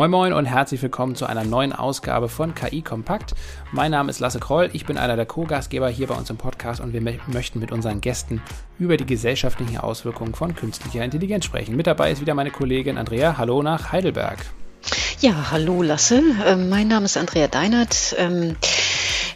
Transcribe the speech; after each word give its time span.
Moin 0.00 0.10
Moin 0.10 0.32
und 0.32 0.46
herzlich 0.46 0.80
willkommen 0.80 1.14
zu 1.14 1.26
einer 1.26 1.44
neuen 1.44 1.74
Ausgabe 1.74 2.30
von 2.30 2.54
KI 2.54 2.80
Kompakt. 2.80 3.34
Mein 3.70 3.90
Name 3.90 4.08
ist 4.08 4.18
Lasse 4.18 4.40
Kroll, 4.40 4.70
ich 4.72 4.86
bin 4.86 4.96
einer 4.96 5.14
der 5.14 5.26
Co-Gastgeber 5.26 5.90
hier 5.90 6.06
bei 6.06 6.14
uns 6.14 6.30
im 6.30 6.38
Podcast 6.38 6.80
und 6.80 6.94
wir 6.94 7.02
möchten 7.02 7.60
mit 7.60 7.70
unseren 7.70 8.00
Gästen 8.00 8.40
über 8.78 8.96
die 8.96 9.04
gesellschaftlichen 9.04 9.76
Auswirkungen 9.76 10.34
von 10.34 10.54
künstlicher 10.54 11.04
Intelligenz 11.04 11.44
sprechen. 11.44 11.76
Mit 11.76 11.86
dabei 11.86 12.12
ist 12.12 12.22
wieder 12.22 12.32
meine 12.32 12.50
Kollegin 12.50 12.96
Andrea. 12.96 13.36
Hallo 13.36 13.62
nach 13.62 13.92
Heidelberg. 13.92 14.38
Ja, 15.20 15.50
hallo 15.50 15.82
Lasse. 15.82 16.22
Ähm, 16.46 16.70
mein 16.70 16.88
Name 16.88 17.04
ist 17.04 17.18
Andrea 17.18 17.48
Deinert. 17.48 18.16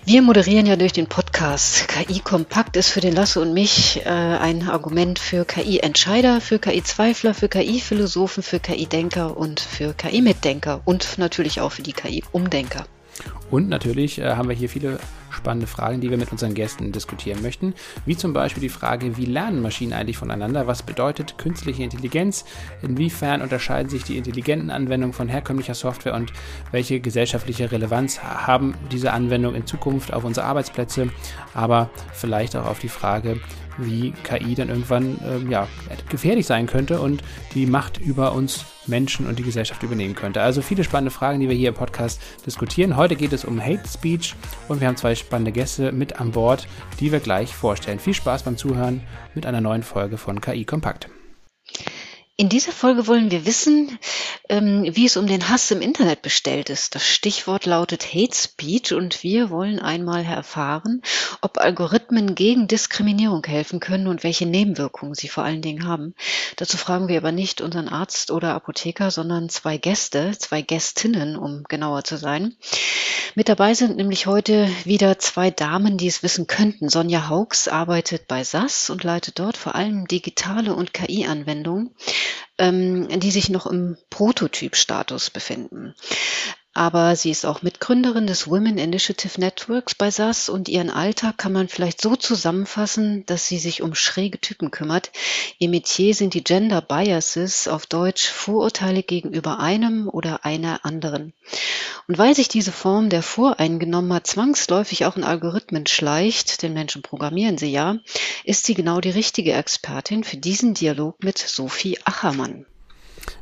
Wir 0.07 0.21
moderieren 0.21 0.67
ja 0.67 0.77
durch 0.77 0.93
den 0.93 1.07
Podcast. 1.07 1.89
KI 1.89 2.21
Kompakt 2.21 2.77
ist 2.77 2.91
für 2.91 3.01
den 3.01 3.15
Lasse 3.15 3.41
und 3.41 3.55
mich 3.55 4.05
äh, 4.05 4.11
ein 4.11 4.69
Argument 4.69 5.19
für 5.19 5.47
KI-Entscheider, 5.47 6.43
für 6.43 6.59
KI-Zweifler, 6.59 7.33
für 7.33 7.49
KI-Philosophen, 7.49 8.43
für 8.43 8.61
KI-Denker 8.61 9.35
und 9.35 9.61
für 9.61 9.95
KI-Mitdenker 9.95 10.83
und 10.85 11.17
natürlich 11.17 11.63
auch 11.63 11.73
für 11.73 11.83
die 11.83 11.95
KI-Umdenker. 11.95 12.85
Und 13.51 13.69
natürlich 13.69 14.19
äh, 14.19 14.37
haben 14.37 14.49
wir 14.49 14.57
hier 14.57 14.69
viele 14.69 14.99
spannende 15.31 15.67
Fragen, 15.67 16.01
die 16.01 16.11
wir 16.11 16.17
mit 16.17 16.33
unseren 16.33 16.55
Gästen 16.55 16.93
diskutieren 16.93 17.43
möchten. 17.43 17.75
Wie 18.07 18.17
zum 18.17 18.33
Beispiel 18.33 18.63
die 18.63 18.69
Frage, 18.69 19.17
wie 19.17 19.27
lernen 19.27 19.61
Maschinen 19.63 19.93
eigentlich 19.93 20.17
voneinander? 20.17 20.67
Was 20.67 20.83
bedeutet 20.83 21.39
künstliche 21.39 21.83
Intelligenz? 21.83 22.45
Inwiefern 22.83 23.43
unterscheiden 23.43 23.91
sich 23.91 24.05
die 24.05 24.17
intelligenten 24.17 24.71
Anwendungen 24.71 25.13
von 25.13 25.29
herkömmlicher 25.29 25.75
Software 25.75 26.15
und 26.15 26.33
welche 26.71 27.01
gesellschaftliche 27.01 27.71
Relevanz 27.71 28.23
haben 28.23 28.75
diese 28.91 29.13
Anwendungen 29.13 29.61
in 29.61 29.67
Zukunft 29.67 30.13
auf 30.13 30.25
unsere 30.25 30.47
Arbeitsplätze? 30.47 31.11
Aber 31.53 31.91
vielleicht 32.13 32.57
auch 32.57 32.67
auf 32.67 32.79
die 32.79 32.89
Frage, 32.89 33.41
wie 33.79 34.13
KI 34.23 34.55
dann 34.55 34.69
irgendwann 34.69 35.19
ähm, 35.27 35.51
ja, 35.51 35.69
gefährlich 36.09 36.47
sein 36.47 36.67
könnte 36.67 37.01
und 37.01 37.23
die 37.55 37.67
Macht 37.67 37.99
über 37.99 38.33
uns 38.33 38.65
Menschen 38.87 39.27
und 39.27 39.39
die 39.39 39.43
Gesellschaft 39.43 39.83
übernehmen 39.83 40.15
könnte. 40.15 40.43
Also 40.43 40.63
viele 40.63 40.85
spannende 40.85 41.11
Fragen, 41.11 41.41
die 41.41 41.49
wir 41.49 41.57
hier 41.57 41.71
im 41.71 41.75
Podcast 41.75 42.21
diskutieren. 42.45 42.97
Heute 42.97 43.17
geht 43.17 43.33
es 43.33 43.45
um 43.45 43.61
Hate 43.61 43.89
Speech 43.89 44.35
und 44.69 44.81
wir 44.81 44.89
haben 44.89 44.97
zwei 44.97 45.15
spannende 45.15 45.53
Gäste 45.53 45.93
mit 45.93 46.21
an 46.21 46.33
Bord, 46.33 46.67
die 47.01 47.13
wir 47.13 47.21
gleich 47.21 47.55
vorstellen. 47.55 47.99
Viel 47.99 48.15
Spaß 48.15 48.43
beim 48.43 48.57
Zuhören 48.57 49.03
mit 49.35 49.47
einer 49.47 49.61
neuen 49.61 49.83
Folge 49.83 50.19
von 50.19 50.41
KI 50.41 50.65
Kompakt. 50.65 51.09
In 52.37 52.49
dieser 52.49 52.73
Folge 52.73 53.07
wollen 53.07 53.31
wir 53.31 53.47
wissen, 53.47 53.97
ähm, 54.49 54.85
wie 54.91 55.07
es 55.07 55.17
um 55.17 55.29
den 55.29 55.49
Hass 55.49 55.71
im 55.71 55.81
Internet 55.81 56.21
bestellt 56.21 56.69
ist. 56.69 56.97
Das 56.97 57.07
Stichwort 57.07 57.65
lautet 57.65 58.13
Hate 58.13 58.35
Speech 58.35 58.93
und 58.93 59.23
wir 59.23 59.51
wollen 59.51 59.79
einmal 59.79 60.25
erfahren, 60.25 61.03
ob 61.43 61.59
Algorithmen 61.59 62.35
gegen 62.35 62.67
Diskriminierung 62.67 63.47
helfen 63.47 63.79
können 63.79 64.09
und 64.09 64.25
welche 64.25 64.47
Nebenwirkungen 64.47 65.15
sie 65.15 65.29
vor 65.29 65.45
allen 65.45 65.63
Dingen 65.63 65.87
haben. 65.87 66.17
Dazu 66.57 66.77
fragen 66.77 67.07
wir 67.07 67.19
aber 67.19 67.31
nicht 67.31 67.61
unseren 67.61 67.89
Arzt 67.89 68.33
oder 68.33 68.53
Apotheker, 68.55 69.13
sondern 69.13 69.49
zwei 69.49 69.77
Gäste, 69.77 70.37
zwei 70.37 70.61
Gästinnen, 70.61 71.37
um 71.37 71.63
genauer 71.69 72.03
zu 72.03 72.17
sein. 72.17 72.57
Mit 73.37 73.49
dabei 73.49 73.75
sind 73.75 73.97
nämlich 73.97 74.27
heute 74.27 74.69
wieder 74.85 75.21
zwei 75.21 75.51
Damen, 75.53 75.99
die 75.99 76.09
es 76.09 76.25
wissen 76.25 76.49
könnten. 76.49 76.89
Sonja 76.89 77.29
Hauks 77.29 77.69
arbeitet 77.69 78.27
bei 78.27 78.43
SAS 78.43 78.91
und 78.91 79.05
leitet 79.05 79.39
dort 79.39 79.57
vor 79.57 79.77
allem 79.77 80.09
digitale 80.09 80.75
und 80.75 80.95
KI-Anwendungen 80.95 81.95
ähm, 82.59 83.09
die 83.21 83.31
sich 83.31 83.49
noch 83.49 83.67
im 83.67 83.97
Prototyp-Status 84.11 85.31
befinden. 85.31 85.95
Aber 86.77 87.15
sie 87.15 87.31
ist 87.31 87.47
auch 87.47 87.63
Mitgründerin 87.63 88.27
des 88.27 88.49
Women 88.49 88.79
Initiative 88.79 89.41
Networks 89.41 89.95
bei 89.95 90.11
SAS 90.11 90.49
und 90.49 90.69
ihren 90.69 90.91
Alltag 90.91 91.39
kann 91.39 91.53
man 91.53 91.69
vielleicht 91.69 92.01
so 92.01 92.17
zusammenfassen, 92.17 93.25
dass 93.27 93.47
sie 93.47 93.59
sich 93.59 93.81
um 93.81 93.95
schräge 93.95 94.41
Typen 94.41 94.73
kümmert. 94.73 95.13
Ihr 95.61 95.69
Metier 95.69 96.15
sind 96.15 96.35
die 96.35 96.43
Gender 96.43 96.83
Biases, 96.83 97.69
auf 97.69 97.87
Deutsch 97.87 98.29
Vorurteile 98.29 99.05
gegenüber 99.05 99.61
einem 99.61 100.09
oder 100.09 100.45
einer 100.45 100.85
anderen. 100.85 101.33
Und 102.07 102.19
weil 102.19 102.35
sich 102.35 102.49
diese 102.49 102.73
Form 102.73 103.09
der 103.09 103.23
Voreingenommenheit 103.23 104.27
zwangsläufig 104.27 105.07
auch 105.07 105.17
in 105.17 105.25
Algorithmen 105.25 105.87
schleicht, 105.87 106.63
denn 106.63 106.75
Menschen 106.75 107.03
programmieren 107.03 107.57
sie 107.57 107.71
ja, 107.71 107.97
ist 108.45 108.67
sie 108.67 108.75
genau 108.75 109.01
die 109.01 109.11
richtige 109.11 109.53
Expertin 109.53 110.23
für 110.23 110.37
diesen 110.37 110.75
Dialog 110.75 111.23
mit 111.23 111.39
Sophie 111.39 111.99
Achermann. 112.05 112.67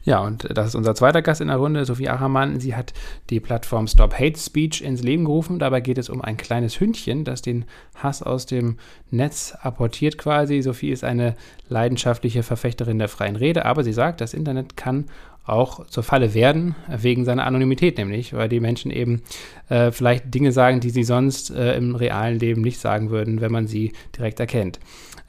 Ja, 0.04 0.20
und 0.20 0.46
das 0.56 0.68
ist 0.68 0.74
unser 0.74 0.94
zweiter 0.94 1.22
Gast 1.22 1.40
in 1.40 1.48
der 1.48 1.56
Runde, 1.56 1.84
Sophie 1.84 2.08
Achermann. 2.08 2.60
Sie 2.60 2.74
hat 2.74 2.92
die 3.30 3.40
Plattform 3.40 3.86
Stop 3.86 4.14
Hate 4.14 4.38
Speech 4.38 4.82
ins 4.82 5.02
Leben 5.02 5.24
gerufen. 5.24 5.58
Dabei 5.58 5.80
geht 5.80 5.98
es 5.98 6.08
um 6.08 6.20
ein 6.20 6.36
kleines 6.36 6.78
Hündchen, 6.78 7.24
das 7.24 7.42
den 7.42 7.64
Hass 7.94 8.22
aus 8.22 8.46
dem 8.46 8.78
Netz 9.10 9.56
apportiert 9.60 10.18
quasi. 10.18 10.62
Sophie 10.62 10.90
ist 10.90 11.04
eine 11.04 11.36
leidenschaftliche 11.68 12.42
Verfechterin 12.42 12.98
der 12.98 13.08
freien 13.08 13.36
Rede, 13.36 13.64
aber 13.64 13.84
sie 13.84 13.92
sagt, 13.92 14.20
das 14.20 14.34
Internet 14.34 14.76
kann 14.76 15.06
auch 15.44 15.86
zur 15.86 16.02
Falle 16.02 16.34
werden, 16.34 16.76
wegen 16.88 17.24
seiner 17.24 17.46
Anonymität 17.46 17.98
nämlich, 17.98 18.32
weil 18.32 18.48
die 18.48 18.60
Menschen 18.60 18.90
eben 18.90 19.22
äh, 19.68 19.90
vielleicht 19.90 20.32
Dinge 20.32 20.52
sagen, 20.52 20.80
die 20.80 20.90
sie 20.90 21.04
sonst 21.04 21.50
äh, 21.50 21.76
im 21.76 21.94
realen 21.96 22.38
Leben 22.38 22.62
nicht 22.62 22.78
sagen 22.78 23.10
würden, 23.10 23.40
wenn 23.40 23.52
man 23.52 23.66
sie 23.66 23.92
direkt 24.16 24.38
erkennt. 24.38 24.78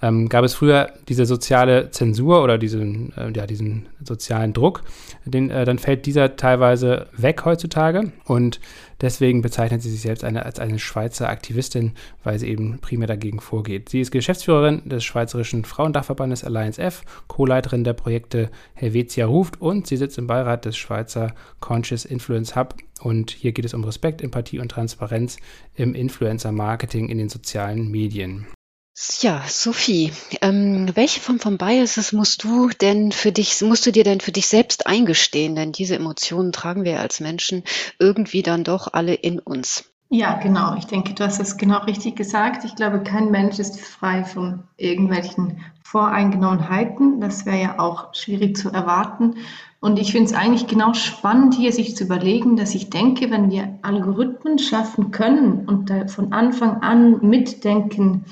Ähm, 0.03 0.27
gab 0.27 0.43
es 0.43 0.53
früher 0.53 0.91
diese 1.07 1.25
soziale 1.25 1.89
Zensur 1.91 2.43
oder 2.43 2.57
diesen, 2.57 3.13
äh, 3.15 3.31
ja, 3.33 3.47
diesen 3.47 3.87
sozialen 4.03 4.51
Druck, 4.51 4.83
den, 5.23 5.49
äh, 5.49 5.63
dann 5.63 5.79
fällt 5.79 6.05
dieser 6.05 6.35
teilweise 6.35 7.07
weg 7.15 7.45
heutzutage 7.45 8.11
und 8.25 8.59
deswegen 8.99 9.41
bezeichnet 9.41 9.81
sie 9.81 9.89
sich 9.89 10.01
selbst 10.01 10.25
eine, 10.25 10.45
als 10.45 10.59
eine 10.59 10.77
Schweizer 10.77 11.29
Aktivistin, 11.29 11.93
weil 12.21 12.37
sie 12.37 12.49
eben 12.49 12.79
primär 12.79 13.07
dagegen 13.07 13.39
vorgeht. 13.39 13.87
Sie 13.87 14.01
ist 14.01 14.11
Geschäftsführerin 14.11 14.81
des 14.89 15.05
Schweizerischen 15.05 15.63
Frauendachverbandes 15.63 16.43
Alliance 16.43 16.81
F, 16.81 17.03
Co-Leiterin 17.27 17.85
der 17.85 17.93
Projekte 17.93 18.51
Helvetia 18.73 19.25
ruft 19.25 19.61
und 19.61 19.87
sie 19.87 19.95
sitzt 19.95 20.17
im 20.17 20.27
Beirat 20.27 20.65
des 20.65 20.75
Schweizer 20.75 21.33
Conscious 21.61 22.03
Influence 22.03 22.57
Hub 22.57 22.75
und 22.99 23.31
hier 23.31 23.53
geht 23.53 23.63
es 23.63 23.73
um 23.73 23.85
Respekt, 23.85 24.21
Empathie 24.21 24.59
und 24.59 24.69
Transparenz 24.69 25.37
im 25.75 25.95
Influencer-Marketing 25.95 27.07
in 27.07 27.19
den 27.19 27.29
sozialen 27.29 27.89
Medien. 27.89 28.47
Ja, 28.95 29.41
Sophie, 29.47 30.13
ähm, 30.41 30.91
welche 30.93 31.19
Form 31.19 31.39
von 31.39 31.57
Biases 31.57 32.13
musst 32.13 32.43
du 32.43 32.69
denn 32.69 33.11
für 33.11 33.31
dich, 33.31 33.59
musst 33.61 33.87
du 33.87 33.91
dir 33.91 34.03
denn 34.03 34.21
für 34.21 34.31
dich 34.31 34.45
selbst 34.45 34.85
eingestehen? 34.85 35.55
Denn 35.55 35.71
diese 35.71 35.95
Emotionen 35.95 36.51
tragen 36.51 36.83
wir 36.83 36.99
als 36.99 37.19
Menschen 37.19 37.63
irgendwie 37.97 38.43
dann 38.43 38.63
doch 38.63 38.93
alle 38.93 39.15
in 39.15 39.39
uns. 39.39 39.85
Ja, 40.09 40.35
genau. 40.35 40.75
Ich 40.75 40.85
denke, 40.85 41.15
du 41.15 41.23
hast 41.23 41.39
es 41.39 41.57
genau 41.57 41.79
richtig 41.85 42.15
gesagt. 42.15 42.65
Ich 42.65 42.75
glaube, 42.75 43.01
kein 43.01 43.31
Mensch 43.31 43.57
ist 43.57 43.79
frei 43.79 44.23
von 44.23 44.61
irgendwelchen 44.77 45.61
Voreingenommenheiten. 45.81 47.19
Das 47.19 47.47
wäre 47.47 47.59
ja 47.59 47.79
auch 47.79 48.13
schwierig 48.13 48.55
zu 48.57 48.69
erwarten. 48.69 49.37
Und 49.79 49.97
ich 49.97 50.11
finde 50.11 50.27
es 50.27 50.33
eigentlich 50.33 50.67
genau 50.67 50.93
spannend, 50.93 51.55
hier 51.55 51.71
sich 51.71 51.95
zu 51.95 52.03
überlegen, 52.03 52.57
dass 52.57 52.75
ich 52.75 52.91
denke, 52.91 53.31
wenn 53.31 53.49
wir 53.49 53.79
Algorithmen 53.81 54.59
schaffen 54.59 55.09
können 55.09 55.65
und 55.65 55.91
von 56.11 56.31
Anfang 56.31 56.83
an 56.83 57.27
mitdenken, 57.27 58.25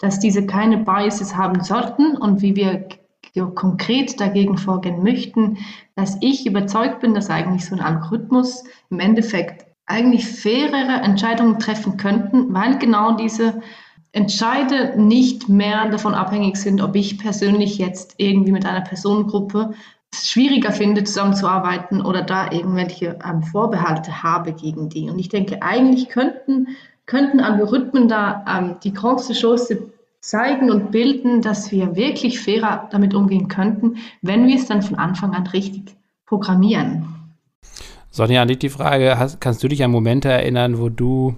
dass 0.00 0.18
diese 0.18 0.46
keine 0.46 0.78
Biases 0.78 1.36
haben 1.36 1.62
sollten 1.62 2.16
und 2.16 2.42
wie 2.42 2.56
wir 2.56 2.88
konkret 3.54 4.18
dagegen 4.20 4.58
vorgehen 4.58 5.02
möchten, 5.02 5.58
dass 5.94 6.16
ich 6.20 6.46
überzeugt 6.46 7.00
bin, 7.00 7.14
dass 7.14 7.30
eigentlich 7.30 7.64
so 7.64 7.76
ein 7.76 7.80
Algorithmus 7.80 8.64
im 8.90 8.98
Endeffekt 8.98 9.66
eigentlich 9.86 10.26
fairere 10.26 11.02
Entscheidungen 11.02 11.58
treffen 11.58 11.96
könnten, 11.96 12.52
weil 12.54 12.78
genau 12.78 13.12
diese 13.16 13.60
Entscheide 14.12 15.00
nicht 15.00 15.48
mehr 15.48 15.88
davon 15.88 16.14
abhängig 16.14 16.56
sind, 16.56 16.80
ob 16.80 16.96
ich 16.96 17.18
persönlich 17.18 17.78
jetzt 17.78 18.14
irgendwie 18.16 18.52
mit 18.52 18.66
einer 18.66 18.80
Personengruppe 18.80 19.74
es 20.12 20.28
schwieriger 20.28 20.72
finde, 20.72 21.04
zusammenzuarbeiten 21.04 22.04
oder 22.04 22.22
da 22.22 22.50
irgendwelche 22.50 23.18
ähm, 23.24 23.42
Vorbehalte 23.42 24.24
habe 24.24 24.52
gegen 24.52 24.88
die. 24.88 25.08
Und 25.08 25.20
ich 25.20 25.28
denke, 25.28 25.62
eigentlich 25.62 26.08
könnten 26.08 26.68
könnten 27.06 27.40
Algorithmen 27.40 28.08
da 28.08 28.44
ähm, 28.48 28.76
die 28.82 28.92
große 28.92 29.32
Chance 29.32 29.90
zeigen 30.20 30.70
und 30.70 30.90
bilden, 30.90 31.42
dass 31.42 31.72
wir 31.72 31.96
wirklich 31.96 32.40
fairer 32.40 32.88
damit 32.90 33.14
umgehen 33.14 33.48
könnten, 33.48 33.96
wenn 34.22 34.46
wir 34.46 34.56
es 34.56 34.66
dann 34.66 34.82
von 34.82 34.96
Anfang 34.96 35.34
an 35.34 35.46
richtig 35.46 35.96
programmieren. 36.26 37.06
Sonja, 38.10 38.42
an 38.42 38.48
dich 38.48 38.58
die 38.58 38.68
Frage, 38.68 39.18
hast, 39.18 39.40
kannst 39.40 39.62
du 39.62 39.68
dich 39.68 39.82
an 39.82 39.90
Momente 39.90 40.28
erinnern, 40.28 40.78
wo 40.78 40.88
du 40.88 41.36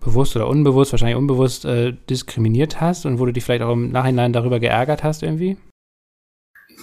bewusst 0.00 0.34
oder 0.36 0.48
unbewusst, 0.48 0.92
wahrscheinlich 0.92 1.18
unbewusst 1.18 1.64
äh, 1.64 1.92
diskriminiert 2.08 2.80
hast 2.80 3.06
und 3.06 3.18
wo 3.18 3.26
du 3.26 3.32
dich 3.32 3.44
vielleicht 3.44 3.62
auch 3.62 3.72
im 3.72 3.90
Nachhinein 3.90 4.32
darüber 4.32 4.60
geärgert 4.60 5.04
hast 5.04 5.22
irgendwie? 5.22 5.58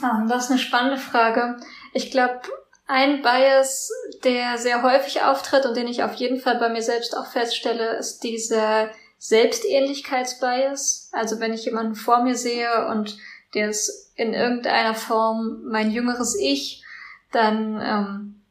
Ah, 0.03 0.25
das 0.29 0.45
ist 0.45 0.51
eine 0.51 0.59
spannende 0.59 0.97
Frage. 0.97 1.57
Ich 1.93 2.11
glaube, 2.11 2.41
ein 2.88 3.22
Bias, 3.22 3.92
der 4.24 4.57
sehr 4.57 4.81
häufig 4.81 5.22
auftritt 5.22 5.66
und 5.66 5.75
den 5.75 5.88
ich 5.88 6.04
auf 6.04 6.13
jeden 6.13 6.39
Fall 6.39 6.57
bei 6.57 6.69
mir 6.69 6.81
selbst 6.81 7.16
auch 7.16 7.28
feststelle, 7.28 7.98
ist 7.98 8.24
dieser 8.24 8.89
Selbstähnlichkeitsbias. 9.18 11.10
Also 11.12 11.39
wenn 11.39 11.54
ich 11.54 11.66
jemanden 11.66 11.95
vor 11.95 12.24
mir 12.24 12.36
sehe 12.36 12.88
und 12.88 13.18
der 13.54 13.69
ist 13.69 14.13
in 14.16 14.34
irgendeiner 14.34 14.95
Form 14.95 15.63
mein 15.66 15.92
jüngeres 15.92 16.38
Ich, 16.39 16.81
dann 17.31 17.81
ähm, 17.81 18.42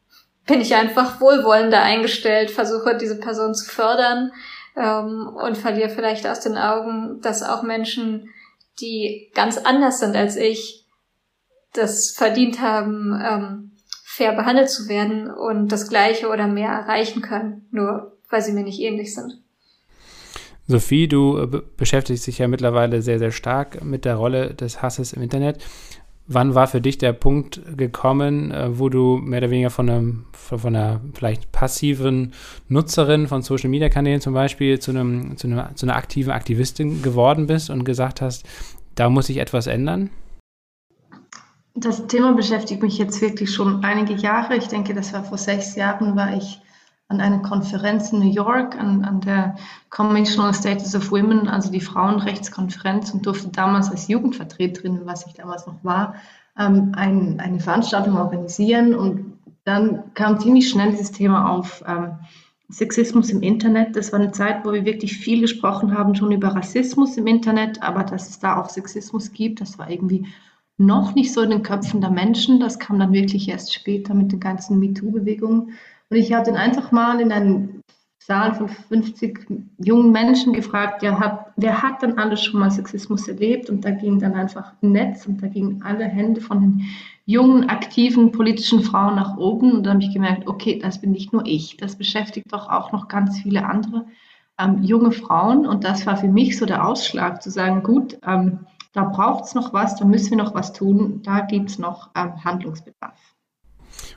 bin 0.46 0.60
ich 0.60 0.74
einfach 0.74 1.20
wohlwollender 1.20 1.80
eingestellt, 1.80 2.50
versuche 2.50 2.96
diese 2.96 3.18
Person 3.18 3.54
zu 3.54 3.64
fördern 3.64 4.32
ähm, 4.76 5.28
und 5.34 5.56
verliere 5.56 5.88
vielleicht 5.88 6.26
aus 6.26 6.40
den 6.40 6.58
Augen, 6.58 7.22
dass 7.22 7.42
auch 7.42 7.62
Menschen, 7.62 8.28
die 8.80 9.30
ganz 9.34 9.56
anders 9.56 10.00
sind 10.00 10.14
als 10.14 10.36
ich, 10.36 10.84
das 11.72 12.10
verdient 12.10 12.60
haben, 12.60 13.18
ähm, 13.22 13.75
fair 14.16 14.32
behandelt 14.32 14.70
zu 14.70 14.88
werden 14.88 15.30
und 15.30 15.68
das 15.68 15.90
Gleiche 15.90 16.28
oder 16.28 16.46
mehr 16.46 16.70
erreichen 16.70 17.20
können, 17.20 17.66
nur 17.70 18.16
weil 18.30 18.40
sie 18.40 18.52
mir 18.52 18.64
nicht 18.64 18.80
ähnlich 18.80 19.14
sind. 19.14 19.42
Sophie, 20.66 21.06
du 21.06 21.38
äh, 21.38 21.60
beschäftigst 21.76 22.26
dich 22.26 22.38
ja 22.38 22.48
mittlerweile 22.48 23.02
sehr, 23.02 23.18
sehr 23.18 23.30
stark 23.30 23.84
mit 23.84 24.04
der 24.06 24.16
Rolle 24.16 24.54
des 24.54 24.80
Hasses 24.80 25.12
im 25.12 25.22
Internet. 25.22 25.62
Wann 26.26 26.56
war 26.56 26.66
für 26.66 26.80
dich 26.80 26.98
der 26.98 27.12
Punkt 27.12 27.60
gekommen, 27.76 28.50
äh, 28.52 28.78
wo 28.78 28.88
du 28.88 29.18
mehr 29.18 29.38
oder 29.38 29.50
weniger 29.50 29.70
von, 29.70 29.90
einem, 29.90 30.24
von 30.32 30.74
einer 30.74 31.02
vielleicht 31.12 31.52
passiven 31.52 32.32
Nutzerin 32.68 33.28
von 33.28 33.42
Social 33.42 33.68
Media 33.68 33.90
Kanälen 33.90 34.22
zum 34.22 34.32
Beispiel 34.32 34.80
zu, 34.80 34.92
einem, 34.92 35.36
zu, 35.36 35.46
einer, 35.46 35.76
zu 35.76 35.84
einer 35.84 35.94
aktiven 35.94 36.32
Aktivistin 36.32 37.02
geworden 37.02 37.46
bist 37.46 37.68
und 37.68 37.84
gesagt 37.84 38.22
hast, 38.22 38.44
da 38.94 39.10
muss 39.10 39.26
sich 39.26 39.36
etwas 39.36 39.66
ändern? 39.66 40.10
Das 41.78 42.06
Thema 42.06 42.32
beschäftigt 42.32 42.82
mich 42.82 42.96
jetzt 42.96 43.20
wirklich 43.20 43.52
schon 43.52 43.84
einige 43.84 44.14
Jahre. 44.14 44.56
Ich 44.56 44.68
denke, 44.68 44.94
das 44.94 45.12
war 45.12 45.24
vor 45.24 45.36
sechs 45.36 45.76
Jahren, 45.76 46.16
war 46.16 46.34
ich 46.34 46.62
an 47.08 47.20
einer 47.20 47.40
Konferenz 47.40 48.10
in 48.12 48.20
New 48.20 48.32
York, 48.32 48.80
an, 48.80 49.04
an 49.04 49.20
der 49.20 49.56
Conventional 49.90 50.54
Status 50.54 50.94
of 50.94 51.10
Women, 51.10 51.48
also 51.48 51.70
die 51.70 51.82
Frauenrechtskonferenz, 51.82 53.12
und 53.12 53.26
durfte 53.26 53.48
damals 53.48 53.90
als 53.90 54.08
Jugendvertreterin, 54.08 55.02
was 55.04 55.26
ich 55.26 55.34
damals 55.34 55.66
noch 55.66 55.84
war, 55.84 56.14
ähm, 56.58 56.92
ein, 56.96 57.40
eine 57.40 57.60
Veranstaltung 57.60 58.16
organisieren. 58.16 58.94
Und 58.94 59.38
dann 59.64 60.14
kam 60.14 60.40
ziemlich 60.40 60.70
schnell 60.70 60.92
dieses 60.92 61.12
Thema 61.12 61.50
auf. 61.50 61.84
Ähm, 61.86 62.18
Sexismus 62.68 63.30
im 63.30 63.42
Internet. 63.42 63.94
Das 63.94 64.12
war 64.12 64.18
eine 64.18 64.32
Zeit, 64.32 64.64
wo 64.64 64.72
wir 64.72 64.84
wirklich 64.84 65.18
viel 65.18 65.40
gesprochen 65.40 65.96
haben, 65.96 66.16
schon 66.16 66.32
über 66.32 66.48
Rassismus 66.48 67.16
im 67.16 67.26
Internet, 67.28 67.82
aber 67.82 68.02
dass 68.02 68.28
es 68.28 68.40
da 68.40 68.60
auch 68.60 68.70
Sexismus 68.70 69.32
gibt, 69.32 69.60
das 69.60 69.78
war 69.78 69.88
irgendwie 69.88 70.26
noch 70.78 71.14
nicht 71.14 71.32
so 71.32 71.40
in 71.42 71.50
den 71.50 71.62
Köpfen 71.62 72.00
der 72.00 72.10
Menschen. 72.10 72.60
Das 72.60 72.78
kam 72.78 72.98
dann 72.98 73.12
wirklich 73.12 73.48
erst 73.48 73.72
später 73.72 74.14
mit 74.14 74.32
den 74.32 74.40
ganzen 74.40 74.78
MeToo-Bewegungen. 74.78 75.72
Und 76.10 76.16
ich 76.16 76.32
habe 76.32 76.50
ihn 76.50 76.56
einfach 76.56 76.92
mal 76.92 77.20
in 77.20 77.32
einem 77.32 77.82
Saal 78.18 78.54
von 78.54 78.68
50 78.68 79.46
jungen 79.78 80.10
Menschen 80.10 80.52
gefragt, 80.52 81.02
ja, 81.02 81.18
hat, 81.20 81.52
wer 81.56 81.82
hat 81.82 82.02
dann 82.02 82.18
alles 82.18 82.42
schon 82.42 82.58
mal 82.58 82.70
Sexismus 82.70 83.28
erlebt? 83.28 83.70
Und 83.70 83.84
da 83.84 83.92
ging 83.92 84.18
dann 84.18 84.34
einfach 84.34 84.72
ein 84.82 84.92
Netz 84.92 85.26
und 85.26 85.42
da 85.42 85.46
gingen 85.46 85.82
alle 85.82 86.04
Hände 86.04 86.40
von 86.40 86.60
den 86.60 86.82
jungen, 87.24 87.68
aktiven 87.68 88.32
politischen 88.32 88.82
Frauen 88.82 89.14
nach 89.14 89.36
oben. 89.36 89.72
Und 89.72 89.84
da 89.84 89.90
habe 89.90 90.02
ich 90.02 90.12
gemerkt, 90.12 90.48
okay, 90.48 90.78
das 90.80 91.00
bin 91.00 91.12
nicht 91.12 91.32
nur 91.32 91.46
ich, 91.46 91.76
das 91.76 91.96
beschäftigt 91.96 92.52
doch 92.52 92.68
auch 92.68 92.92
noch 92.92 93.08
ganz 93.08 93.38
viele 93.38 93.64
andere 93.64 94.06
ähm, 94.58 94.82
junge 94.82 95.12
Frauen. 95.12 95.66
Und 95.66 95.84
das 95.84 96.04
war 96.04 96.16
für 96.16 96.28
mich 96.28 96.58
so 96.58 96.66
der 96.66 96.86
Ausschlag, 96.86 97.42
zu 97.42 97.50
sagen, 97.50 97.82
gut, 97.82 98.18
ähm, 98.26 98.66
da 98.96 99.04
braucht 99.04 99.44
es 99.44 99.54
noch 99.54 99.72
was, 99.74 99.96
da 99.96 100.04
müssen 100.06 100.30
wir 100.30 100.38
noch 100.38 100.54
was 100.54 100.72
tun, 100.72 101.20
da 101.22 101.40
gibt 101.40 101.70
es 101.70 101.78
noch 101.78 102.10
ähm, 102.16 102.42
Handlungsbedarf. 102.42 103.18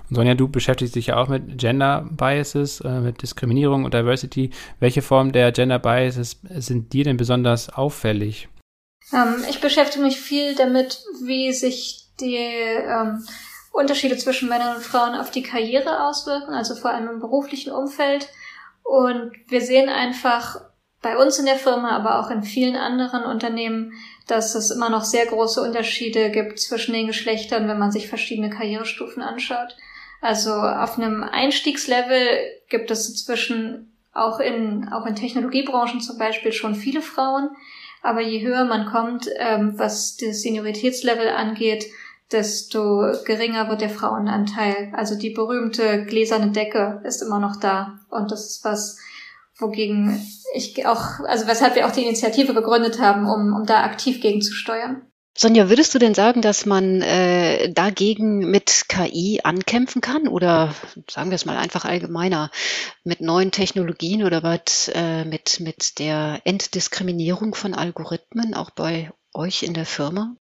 Und 0.10 0.16
Sonja, 0.16 0.36
du 0.36 0.48
beschäftigst 0.48 0.96
dich 0.96 1.08
ja 1.08 1.18
auch 1.18 1.28
mit 1.28 1.58
Gender 1.58 2.08
Biases, 2.10 2.82
äh, 2.82 3.02
mit 3.02 3.22
Diskriminierung 3.22 3.84
und 3.84 3.94
Diversity. 3.94 4.52
Welche 4.80 5.02
Formen 5.02 5.34
der 5.34 5.52
Gender 5.52 5.80
Biases 5.80 6.40
sind 6.44 6.94
dir 6.94 7.04
denn 7.04 7.18
besonders 7.18 7.70
auffällig? 7.70 8.48
Ähm, 9.14 9.44
ich 9.50 9.60
beschäftige 9.60 10.04
mich 10.04 10.20
viel 10.20 10.56
damit, 10.56 11.04
wie 11.26 11.52
sich 11.52 12.08
die 12.20 12.38
ähm, 12.38 13.26
Unterschiede 13.72 14.18
zwischen 14.18 14.50
Männern 14.50 14.78
und 14.78 14.84
Frauen 14.84 15.16
auf 15.16 15.30
die 15.30 15.44
Karriere 15.44 16.08
auswirken, 16.08 16.54
also 16.54 16.76
vor 16.76 16.92
allem 16.92 17.10
im 17.10 17.20
beruflichen 17.20 17.72
Umfeld. 17.72 18.30
Und 18.84 19.32
wir 19.48 19.62
sehen 19.62 19.90
einfach 19.90 20.62
bei 21.02 21.18
uns 21.18 21.40
in 21.40 21.46
der 21.46 21.56
Firma, 21.56 21.92
aber 21.92 22.20
auch 22.20 22.30
in 22.30 22.44
vielen 22.44 22.76
anderen 22.76 23.24
Unternehmen, 23.24 23.94
dass 24.30 24.56
es 24.56 24.72
immer 24.72 24.90
noch 24.90 25.04
sehr 25.04 25.26
große 25.26 25.62
Unterschiede 25.62 26.30
gibt 26.30 26.60
zwischen 26.60 26.94
den 26.94 27.08
Geschlechtern, 27.08 27.68
wenn 27.68 27.80
man 27.80 27.92
sich 27.92 28.08
verschiedene 28.08 28.50
Karrierestufen 28.50 29.24
anschaut. 29.24 29.76
Also 30.22 30.54
auf 30.54 30.98
einem 30.98 31.24
Einstiegslevel 31.24 32.40
gibt 32.70 32.92
es 32.92 33.10
inzwischen 33.10 33.92
auch 34.14 34.40
in, 34.40 34.90
auch 34.90 35.06
in 35.06 35.16
Technologiebranchen 35.16 36.02
zum 36.02 36.18
Beispiel 36.18 36.52
schon 36.52 36.76
viele 36.76 37.02
Frauen. 37.02 37.50
Aber 38.02 38.22
je 38.22 38.46
höher 38.46 38.66
man 38.66 38.86
kommt, 38.86 39.28
ähm, 39.38 39.74
was 39.78 40.18
das 40.18 40.42
Senioritätslevel 40.42 41.30
angeht, 41.30 41.86
desto 42.32 43.12
geringer 43.26 43.70
wird 43.70 43.82
der 43.82 43.90
Frauenanteil. 43.90 44.92
Also 44.96 45.18
die 45.18 45.32
berühmte 45.32 46.06
gläserne 46.06 46.52
Decke 46.52 47.02
ist 47.04 47.22
immer 47.22 47.40
noch 47.40 47.56
da. 47.58 48.00
Und 48.10 48.32
das 48.32 48.46
ist 48.46 48.64
was, 48.64 48.98
wogegen 49.58 50.22
ich 50.54 50.86
auch, 50.86 51.20
also 51.26 51.48
weshalb 51.48 51.76
wir 51.76 51.88
auch 51.88 51.92
die 51.92 52.04
Initiative 52.04 52.54
gegründet 52.54 53.00
haben, 53.00 53.28
um, 53.28 53.54
um 53.54 53.66
da 53.66 53.84
aktiv 53.84 54.22
gegenzusteuern. 54.22 55.04
Sonja, 55.38 55.70
würdest 55.70 55.96
du 55.96 56.00
denn 56.00 56.14
sagen, 56.14 56.42
dass 56.42 56.66
man 56.66 57.02
äh, 57.02 57.72
dagegen 57.72 58.40
mit 58.52 58.86
KI 58.90 59.40
ankämpfen 59.42 60.02
kann 60.02 60.28
oder 60.28 60.76
sagen 61.10 61.30
wir 61.30 61.36
es 61.36 61.46
mal 61.46 61.56
einfach 61.56 61.86
allgemeiner 61.86 62.52
mit 63.06 63.22
neuen 63.22 63.52
Technologien 63.52 64.26
oder 64.26 64.44
was 64.44 64.92
äh, 64.94 65.24
mit, 65.24 65.62
mit 65.62 66.00
der 66.00 66.42
Entdiskriminierung 66.44 67.56
von 67.56 67.74
Algorithmen 67.74 68.54
auch 68.54 68.72
bei 68.72 69.12
euch 69.34 69.64
in 69.64 69.74
der 69.74 69.86
Firma? 69.86 70.36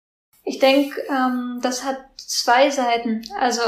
Ich 0.44 0.60
denke, 0.60 0.98
ähm, 1.10 1.58
das 1.60 1.84
hat 1.84 1.98
zwei 2.16 2.70
Seiten. 2.70 3.22
Also 3.38 3.60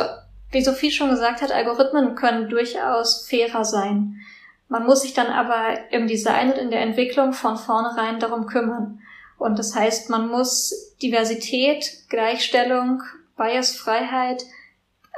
wie 0.50 0.64
Sophie 0.64 0.92
schon 0.92 1.10
gesagt 1.10 1.42
hat, 1.42 1.52
Algorithmen 1.52 2.14
können 2.14 2.48
durchaus 2.48 3.26
fairer 3.28 3.66
sein. 3.66 4.14
Man 4.68 4.84
muss 4.84 5.00
sich 5.00 5.14
dann 5.14 5.28
aber 5.28 5.90
im 5.90 6.06
Design 6.06 6.52
und 6.52 6.58
in 6.58 6.70
der 6.70 6.82
Entwicklung 6.82 7.32
von 7.32 7.56
vornherein 7.56 8.20
darum 8.20 8.46
kümmern. 8.46 9.00
Und 9.38 9.58
das 9.58 9.74
heißt, 9.74 10.10
man 10.10 10.28
muss 10.28 10.94
Diversität, 11.02 12.08
Gleichstellung, 12.08 13.02
Biasfreiheit 13.36 14.44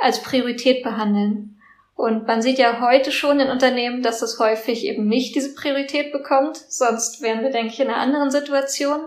als 0.00 0.22
Priorität 0.22 0.84
behandeln. 0.84 1.56
Und 1.96 2.26
man 2.26 2.40
sieht 2.40 2.58
ja 2.58 2.80
heute 2.80 3.12
schon 3.12 3.40
in 3.40 3.50
Unternehmen, 3.50 4.02
dass 4.02 4.20
das 4.20 4.38
häufig 4.38 4.86
eben 4.86 5.06
nicht 5.06 5.34
diese 5.34 5.54
Priorität 5.54 6.12
bekommt. 6.12 6.56
Sonst 6.68 7.20
wären 7.20 7.42
wir, 7.42 7.50
denke 7.50 7.72
ich, 7.72 7.80
in 7.80 7.88
einer 7.88 7.98
anderen 7.98 8.30
Situation. 8.30 9.00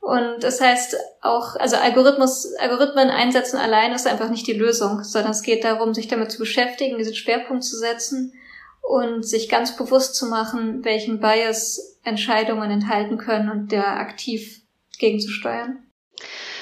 Und 0.00 0.42
das 0.42 0.60
heißt 0.60 0.96
auch, 1.22 1.56
also 1.56 1.76
Algorithmus, 1.76 2.54
Algorithmen 2.58 3.10
einsetzen 3.10 3.58
allein 3.58 3.92
ist 3.92 4.06
einfach 4.06 4.30
nicht 4.30 4.46
die 4.46 4.52
Lösung, 4.52 5.04
sondern 5.04 5.32
es 5.32 5.42
geht 5.42 5.64
darum, 5.64 5.94
sich 5.94 6.08
damit 6.08 6.30
zu 6.30 6.38
beschäftigen, 6.38 6.98
diesen 6.98 7.14
Schwerpunkt 7.14 7.64
zu 7.64 7.76
setzen 7.76 8.32
und 8.88 9.22
sich 9.22 9.50
ganz 9.50 9.76
bewusst 9.76 10.14
zu 10.14 10.26
machen, 10.26 10.84
welchen 10.84 11.20
Bias 11.20 11.98
Entscheidungen 12.04 12.70
enthalten 12.70 13.18
können 13.18 13.50
und 13.50 13.70
der 13.70 13.98
aktiv 13.98 14.62
gegenzusteuern. 14.98 15.80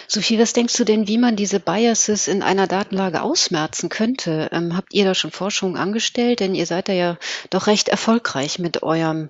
Sophie, 0.08 0.38
was 0.38 0.52
denkst 0.52 0.76
du 0.76 0.84
denn, 0.84 1.08
wie 1.08 1.18
man 1.18 1.36
diese 1.36 1.60
Biases 1.60 2.28
in 2.28 2.42
einer 2.42 2.66
Datenlage 2.66 3.22
ausmerzen 3.22 3.88
könnte? 3.88 4.48
Ähm, 4.52 4.76
habt 4.76 4.92
ihr 4.92 5.04
da 5.04 5.14
schon 5.14 5.30
Forschung 5.30 5.76
angestellt? 5.76 6.40
Denn 6.40 6.54
ihr 6.54 6.66
seid 6.66 6.88
da 6.88 6.92
ja 6.92 7.16
doch 7.50 7.66
recht 7.66 7.88
erfolgreich 7.88 8.58
mit 8.58 8.82
eurem 8.82 9.28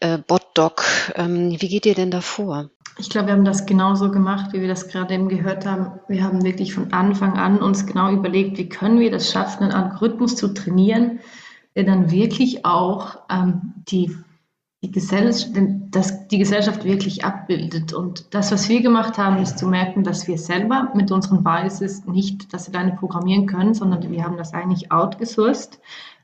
äh, 0.00 0.18
Bot-Doc. 0.18 0.84
Ähm, 1.16 1.56
wie 1.58 1.68
geht 1.68 1.86
ihr 1.86 1.94
denn 1.94 2.10
da 2.10 2.20
vor? 2.20 2.70
Ich 2.98 3.10
glaube, 3.10 3.28
wir 3.28 3.34
haben 3.34 3.44
das 3.44 3.64
genauso 3.64 4.10
gemacht, 4.10 4.52
wie 4.52 4.60
wir 4.60 4.68
das 4.68 4.88
gerade 4.88 5.14
eben 5.14 5.28
gehört 5.28 5.64
haben. 5.64 6.00
Wir 6.08 6.24
haben 6.24 6.44
wirklich 6.44 6.74
von 6.74 6.92
Anfang 6.92 7.38
an 7.38 7.60
uns 7.60 7.86
genau 7.86 8.10
überlegt, 8.10 8.58
wie 8.58 8.68
können 8.68 9.00
wir 9.00 9.10
das 9.10 9.30
schaffen, 9.30 9.64
einen 9.64 9.72
Algorithmus 9.72 10.34
zu 10.36 10.48
trainieren, 10.48 11.20
der 11.78 11.84
dann 11.84 12.10
wirklich 12.10 12.66
auch 12.66 13.20
ähm, 13.30 13.72
die, 13.88 14.12
die, 14.82 14.90
Gesellschaft, 14.90 15.52
das, 15.92 16.26
die 16.26 16.38
Gesellschaft 16.38 16.82
wirklich 16.84 17.24
abbildet. 17.24 17.92
Und 17.92 18.34
das, 18.34 18.50
was 18.50 18.68
wir 18.68 18.82
gemacht 18.82 19.16
haben, 19.16 19.40
ist 19.40 19.60
zu 19.60 19.68
merken, 19.68 20.02
dass 20.02 20.26
wir 20.26 20.38
selber 20.38 20.90
mit 20.94 21.12
unseren 21.12 21.44
Biases 21.44 22.04
nicht 22.04 22.52
das 22.52 22.68
alleine 22.68 22.96
programmieren 22.96 23.46
können, 23.46 23.74
sondern 23.74 24.10
wir 24.10 24.24
haben 24.24 24.36
das 24.36 24.54
eigentlich 24.54 24.90
outgesourced 24.90 25.78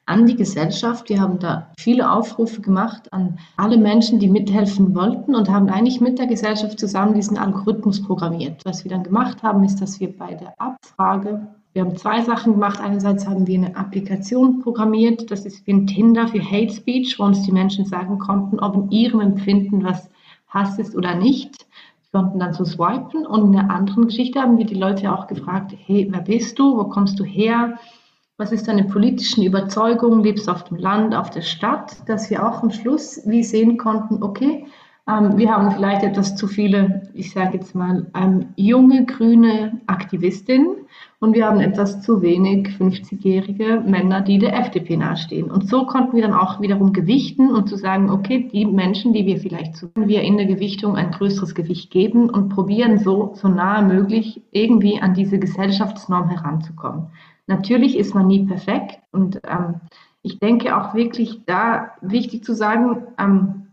an 0.06 0.26
die 0.26 0.34
Gesellschaft. 0.34 1.08
Wir 1.08 1.20
haben 1.20 1.38
da 1.38 1.70
viele 1.78 2.10
Aufrufe 2.10 2.60
gemacht 2.60 3.12
an 3.12 3.38
alle 3.56 3.78
Menschen, 3.78 4.18
die 4.18 4.28
mithelfen 4.28 4.92
wollten 4.96 5.36
und 5.36 5.48
haben 5.48 5.68
eigentlich 5.68 6.00
mit 6.00 6.18
der 6.18 6.26
Gesellschaft 6.26 6.80
zusammen 6.80 7.14
diesen 7.14 7.38
Algorithmus 7.38 8.02
programmiert. 8.02 8.60
Was 8.64 8.82
wir 8.82 8.90
dann 8.90 9.04
gemacht 9.04 9.44
haben, 9.44 9.62
ist, 9.62 9.80
dass 9.80 10.00
wir 10.00 10.18
bei 10.18 10.34
der 10.34 10.52
Abfrage 10.58 11.46
wir 11.74 11.82
haben 11.82 11.96
zwei 11.96 12.22
Sachen 12.22 12.52
gemacht. 12.52 12.80
Einerseits 12.80 13.26
haben 13.26 13.48
wir 13.48 13.58
eine 13.58 13.76
Applikation 13.76 14.60
programmiert, 14.60 15.30
das 15.32 15.44
ist 15.44 15.66
wie 15.66 15.72
ein 15.72 15.88
Tinder 15.88 16.28
für 16.28 16.40
Hate 16.40 16.72
Speech, 16.72 17.18
wo 17.18 17.24
uns 17.24 17.42
die 17.42 17.52
Menschen 17.52 17.84
sagen 17.84 18.18
konnten, 18.20 18.60
ob 18.60 18.76
in 18.76 18.90
ihrem 18.90 19.20
Empfinden 19.20 19.82
was 19.82 20.08
Hass 20.48 20.78
ist 20.78 20.94
oder 20.94 21.16
nicht. 21.16 21.66
Sie 22.02 22.10
konnten 22.12 22.38
dann 22.38 22.52
so 22.52 22.64
swipen. 22.64 23.26
Und 23.26 23.46
in 23.46 23.52
der 23.52 23.70
anderen 23.70 24.06
Geschichte 24.06 24.40
haben 24.40 24.56
wir 24.56 24.66
die 24.66 24.76
Leute 24.76 25.12
auch 25.12 25.26
gefragt, 25.26 25.74
hey, 25.84 26.06
wer 26.08 26.20
bist 26.20 26.60
du, 26.60 26.76
wo 26.76 26.84
kommst 26.84 27.18
du 27.18 27.24
her, 27.24 27.76
was 28.36 28.52
ist 28.52 28.68
deine 28.68 28.84
politischen 28.84 29.42
Überzeugungen, 29.42 30.22
lebst 30.22 30.46
du 30.46 30.52
auf 30.52 30.62
dem 30.64 30.76
Land, 30.76 31.14
auf 31.14 31.30
der 31.30 31.42
Stadt, 31.42 32.08
dass 32.08 32.30
wir 32.30 32.46
auch 32.46 32.62
am 32.62 32.70
Schluss 32.70 33.20
wie 33.26 33.42
sehen 33.42 33.78
konnten, 33.78 34.22
okay, 34.22 34.66
ähm, 35.06 35.36
wir 35.36 35.50
haben 35.50 35.70
vielleicht 35.72 36.02
etwas 36.02 36.34
zu 36.34 36.46
viele, 36.46 37.02
ich 37.12 37.32
sage 37.32 37.58
jetzt 37.58 37.74
mal, 37.74 38.06
ähm, 38.14 38.46
junge 38.56 39.04
grüne 39.04 39.80
Aktivistinnen 39.86 40.76
und 41.20 41.34
wir 41.34 41.46
haben 41.46 41.60
etwas 41.60 42.00
zu 42.00 42.22
wenig 42.22 42.68
50-jährige 42.68 43.82
Männer, 43.86 44.22
die 44.22 44.38
der 44.38 44.58
FDP 44.58 44.96
nahestehen. 44.96 45.50
Und 45.50 45.68
so 45.68 45.84
konnten 45.84 46.16
wir 46.16 46.22
dann 46.22 46.32
auch 46.32 46.62
wiederum 46.62 46.94
gewichten 46.94 47.50
und 47.50 47.68
zu 47.68 47.76
sagen, 47.76 48.08
okay, 48.08 48.48
die 48.50 48.64
Menschen, 48.64 49.12
die 49.12 49.26
wir 49.26 49.38
vielleicht 49.38 49.76
zu, 49.76 49.90
wir 49.94 50.22
in 50.22 50.38
der 50.38 50.46
Gewichtung 50.46 50.96
ein 50.96 51.10
größeres 51.10 51.54
Gewicht 51.54 51.90
geben 51.90 52.30
und 52.30 52.48
probieren 52.48 52.98
so, 52.98 53.32
so 53.34 53.48
nahe 53.48 53.82
möglich 53.82 54.40
irgendwie 54.52 55.02
an 55.02 55.12
diese 55.12 55.38
Gesellschaftsnorm 55.38 56.30
heranzukommen. 56.30 57.08
Natürlich 57.46 57.98
ist 57.98 58.14
man 58.14 58.26
nie 58.26 58.46
perfekt 58.46 59.00
und 59.12 59.40
ähm, 59.46 59.80
ich 60.22 60.38
denke 60.38 60.74
auch 60.74 60.94
wirklich 60.94 61.42
da 61.44 61.90
wichtig 62.00 62.42
zu 62.44 62.54
sagen, 62.54 63.02
ähm, 63.18 63.63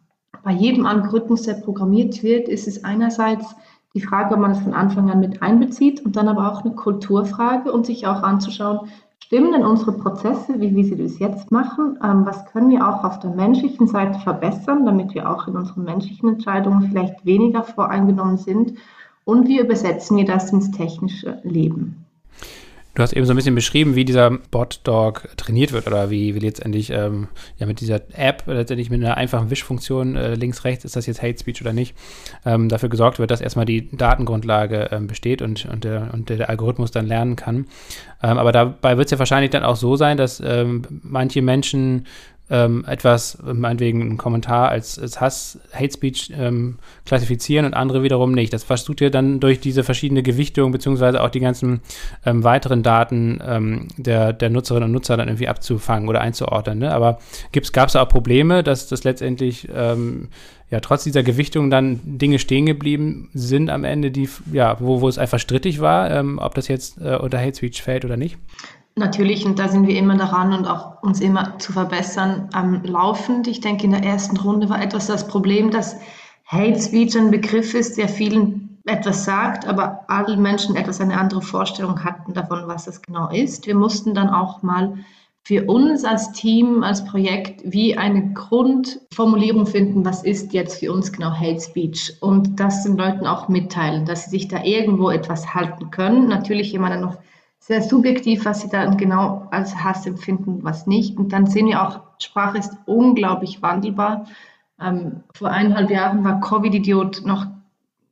bei 0.43 0.51
jedem 0.51 0.85
Algorithmus, 0.85 1.43
der 1.43 1.55
programmiert 1.55 2.23
wird, 2.23 2.47
ist 2.47 2.67
es 2.67 2.83
einerseits 2.83 3.55
die 3.93 4.01
Frage, 4.01 4.35
ob 4.35 4.41
man 4.41 4.51
es 4.51 4.59
von 4.59 4.73
Anfang 4.73 5.11
an 5.11 5.19
mit 5.19 5.41
einbezieht 5.41 6.05
und 6.05 6.15
dann 6.15 6.27
aber 6.27 6.51
auch 6.51 6.63
eine 6.63 6.73
Kulturfrage 6.73 7.71
und 7.71 7.85
sich 7.85 8.07
auch 8.07 8.23
anzuschauen, 8.23 8.89
stimmen 9.19 9.51
denn 9.51 9.65
unsere 9.65 9.93
Prozesse, 9.93 10.59
wie 10.59 10.75
wir 10.75 10.83
sie 10.85 10.95
bis 10.95 11.19
jetzt 11.19 11.51
machen? 11.51 11.97
Ähm, 12.03 12.25
was 12.25 12.45
können 12.45 12.69
wir 12.69 12.87
auch 12.87 13.03
auf 13.03 13.19
der 13.19 13.31
menschlichen 13.31 13.87
Seite 13.87 14.19
verbessern, 14.19 14.85
damit 14.85 15.13
wir 15.13 15.29
auch 15.29 15.47
in 15.47 15.55
unseren 15.55 15.83
menschlichen 15.83 16.29
Entscheidungen 16.29 16.89
vielleicht 16.89 17.25
weniger 17.25 17.63
voreingenommen 17.63 18.37
sind? 18.37 18.73
Und 19.23 19.47
wie 19.47 19.59
übersetzen 19.59 20.17
wir 20.17 20.25
das 20.25 20.51
ins 20.51 20.71
technische 20.71 21.39
Leben? 21.43 22.00
Du 22.93 23.01
hast 23.01 23.13
eben 23.13 23.25
so 23.25 23.31
ein 23.31 23.37
bisschen 23.37 23.55
beschrieben, 23.55 23.95
wie 23.95 24.03
dieser 24.03 24.29
Bot-Dog 24.29 25.29
trainiert 25.37 25.71
wird 25.71 25.87
oder 25.87 26.09
wie, 26.09 26.35
wie 26.35 26.39
letztendlich 26.39 26.89
ähm, 26.89 27.29
ja 27.57 27.65
mit 27.65 27.79
dieser 27.79 28.01
App, 28.13 28.43
letztendlich 28.47 28.89
mit 28.89 29.01
einer 29.01 29.15
einfachen 29.15 29.49
Wischfunktion 29.49 30.17
äh, 30.17 30.35
links, 30.35 30.65
rechts, 30.65 30.83
ist 30.83 30.97
das 30.97 31.05
jetzt 31.05 31.21
Hate 31.21 31.39
Speech 31.39 31.61
oder 31.61 31.71
nicht, 31.71 31.95
ähm, 32.45 32.67
dafür 32.67 32.89
gesorgt 32.89 33.17
wird, 33.17 33.31
dass 33.31 33.39
erstmal 33.39 33.65
die 33.65 33.89
Datengrundlage 33.95 34.89
ähm, 34.91 35.07
besteht 35.07 35.41
und, 35.41 35.65
und, 35.65 35.85
der, 35.85 36.09
und 36.11 36.27
der 36.27 36.49
Algorithmus 36.49 36.91
dann 36.91 37.07
lernen 37.07 37.37
kann. 37.37 37.67
Ähm, 38.21 38.37
aber 38.37 38.51
dabei 38.51 38.97
wird 38.97 39.05
es 39.05 39.11
ja 39.11 39.19
wahrscheinlich 39.19 39.51
dann 39.51 39.63
auch 39.63 39.77
so 39.77 39.95
sein, 39.95 40.17
dass 40.17 40.41
ähm, 40.45 40.81
manche 41.01 41.41
Menschen 41.41 42.07
ähm, 42.51 42.83
etwas, 42.85 43.37
meinetwegen 43.41 44.01
einen 44.01 44.17
Kommentar 44.17 44.69
als, 44.69 44.99
als 44.99 45.21
Hass, 45.21 45.59
Hate 45.71 45.93
Speech 45.93 46.33
ähm, 46.37 46.79
klassifizieren 47.05 47.65
und 47.65 47.73
andere 47.73 48.03
wiederum 48.03 48.33
nicht. 48.33 48.51
Das 48.51 48.65
versucht 48.65 48.99
ihr 48.99 49.09
dann 49.09 49.39
durch 49.39 49.61
diese 49.61 49.85
verschiedene 49.85 50.21
Gewichtung 50.21 50.73
beziehungsweise 50.73 51.23
auch 51.23 51.29
die 51.29 51.39
ganzen 51.39 51.79
ähm, 52.25 52.43
weiteren 52.43 52.83
Daten 52.83 53.39
ähm, 53.47 53.87
der, 53.97 54.33
der 54.33 54.49
Nutzerinnen 54.49 54.89
und 54.89 54.91
Nutzer 54.91 55.15
dann 55.15 55.29
irgendwie 55.29 55.47
abzufangen 55.47 56.09
oder 56.09 56.19
einzuordnen. 56.19 56.79
Ne? 56.79 56.93
Aber 56.93 57.19
gab 57.71 57.87
es 57.87 57.93
da 57.93 58.01
auch 58.03 58.09
Probleme, 58.09 58.63
dass 58.63 58.89
das 58.89 59.05
letztendlich 59.05 59.69
ähm, 59.73 60.27
ja 60.69 60.81
trotz 60.81 61.05
dieser 61.05 61.23
Gewichtung 61.23 61.69
dann 61.69 62.01
Dinge 62.03 62.37
stehen 62.37 62.65
geblieben 62.65 63.29
sind 63.33 63.69
am 63.69 63.85
Ende, 63.85 64.11
die 64.11 64.27
ja, 64.51 64.75
wo, 64.81 64.99
wo 64.99 65.07
es 65.07 65.17
einfach 65.17 65.39
strittig 65.39 65.79
war, 65.79 66.11
ähm, 66.11 66.37
ob 66.37 66.55
das 66.55 66.67
jetzt 66.67 66.99
äh, 66.99 67.15
unter 67.15 67.39
Hate 67.39 67.55
Speech 67.55 67.81
fällt 67.81 68.03
oder 68.03 68.17
nicht? 68.17 68.37
Natürlich, 68.95 69.45
und 69.45 69.57
da 69.57 69.69
sind 69.69 69.87
wir 69.87 69.97
immer 69.97 70.17
daran 70.17 70.53
und 70.53 70.67
auch 70.67 71.01
uns 71.01 71.21
immer 71.21 71.57
zu 71.59 71.71
verbessern, 71.71 72.49
ähm, 72.55 72.81
laufend. 72.83 73.47
Ich 73.47 73.61
denke, 73.61 73.85
in 73.85 73.91
der 73.91 74.03
ersten 74.03 74.37
Runde 74.37 74.69
war 74.69 74.81
etwas 74.81 75.07
das 75.07 75.27
Problem, 75.27 75.71
dass 75.71 75.97
Hate 76.45 76.79
Speech 76.79 77.17
ein 77.17 77.31
Begriff 77.31 77.73
ist, 77.73 77.97
der 77.97 78.09
vielen 78.09 78.79
etwas 78.85 79.23
sagt, 79.25 79.67
aber 79.67 80.03
alle 80.07 80.35
Menschen 80.35 80.75
etwas 80.75 80.99
eine 80.99 81.17
andere 81.17 81.41
Vorstellung 81.41 82.03
hatten 82.03 82.33
davon, 82.33 82.63
was 82.65 82.85
das 82.85 83.01
genau 83.01 83.29
ist. 83.29 83.67
Wir 83.67 83.75
mussten 83.75 84.13
dann 84.13 84.29
auch 84.29 84.61
mal 84.61 84.97
für 85.43 85.65
uns 85.65 86.03
als 86.03 86.31
Team, 86.33 86.83
als 86.83 87.05
Projekt 87.05 87.61
wie 87.63 87.97
eine 87.97 88.33
Grundformulierung 88.33 89.65
finden, 89.65 90.05
was 90.05 90.23
ist 90.23 90.53
jetzt 90.53 90.79
für 90.79 90.91
uns 90.91 91.11
genau 91.11 91.31
Hate 91.31 91.59
Speech 91.59 92.17
und 92.21 92.59
das 92.59 92.83
den 92.83 92.97
Leuten 92.97 93.25
auch 93.25 93.47
mitteilen, 93.47 94.05
dass 94.05 94.25
sie 94.25 94.31
sich 94.31 94.47
da 94.47 94.63
irgendwo 94.63 95.09
etwas 95.09 95.53
halten 95.53 95.89
können. 95.89 96.27
Natürlich 96.27 96.71
jemand 96.71 97.01
noch 97.01 97.17
sehr 97.61 97.83
subjektiv, 97.83 98.43
was 98.43 98.61
sie 98.61 98.69
dann 98.69 98.97
genau 98.97 99.47
als 99.51 99.75
Hass 99.75 100.07
empfinden, 100.07 100.63
was 100.63 100.87
nicht. 100.87 101.17
Und 101.17 101.31
dann 101.31 101.45
sehen 101.45 101.67
wir 101.67 101.81
auch, 101.81 102.01
Sprache 102.17 102.57
ist 102.57 102.75
unglaublich 102.85 103.61
wandelbar. 103.61 104.25
Ähm, 104.81 105.23
vor 105.35 105.51
eineinhalb 105.51 105.91
Jahren 105.91 106.23
war 106.23 106.41
Covid-Idiot 106.41 107.21
noch, 107.23 107.45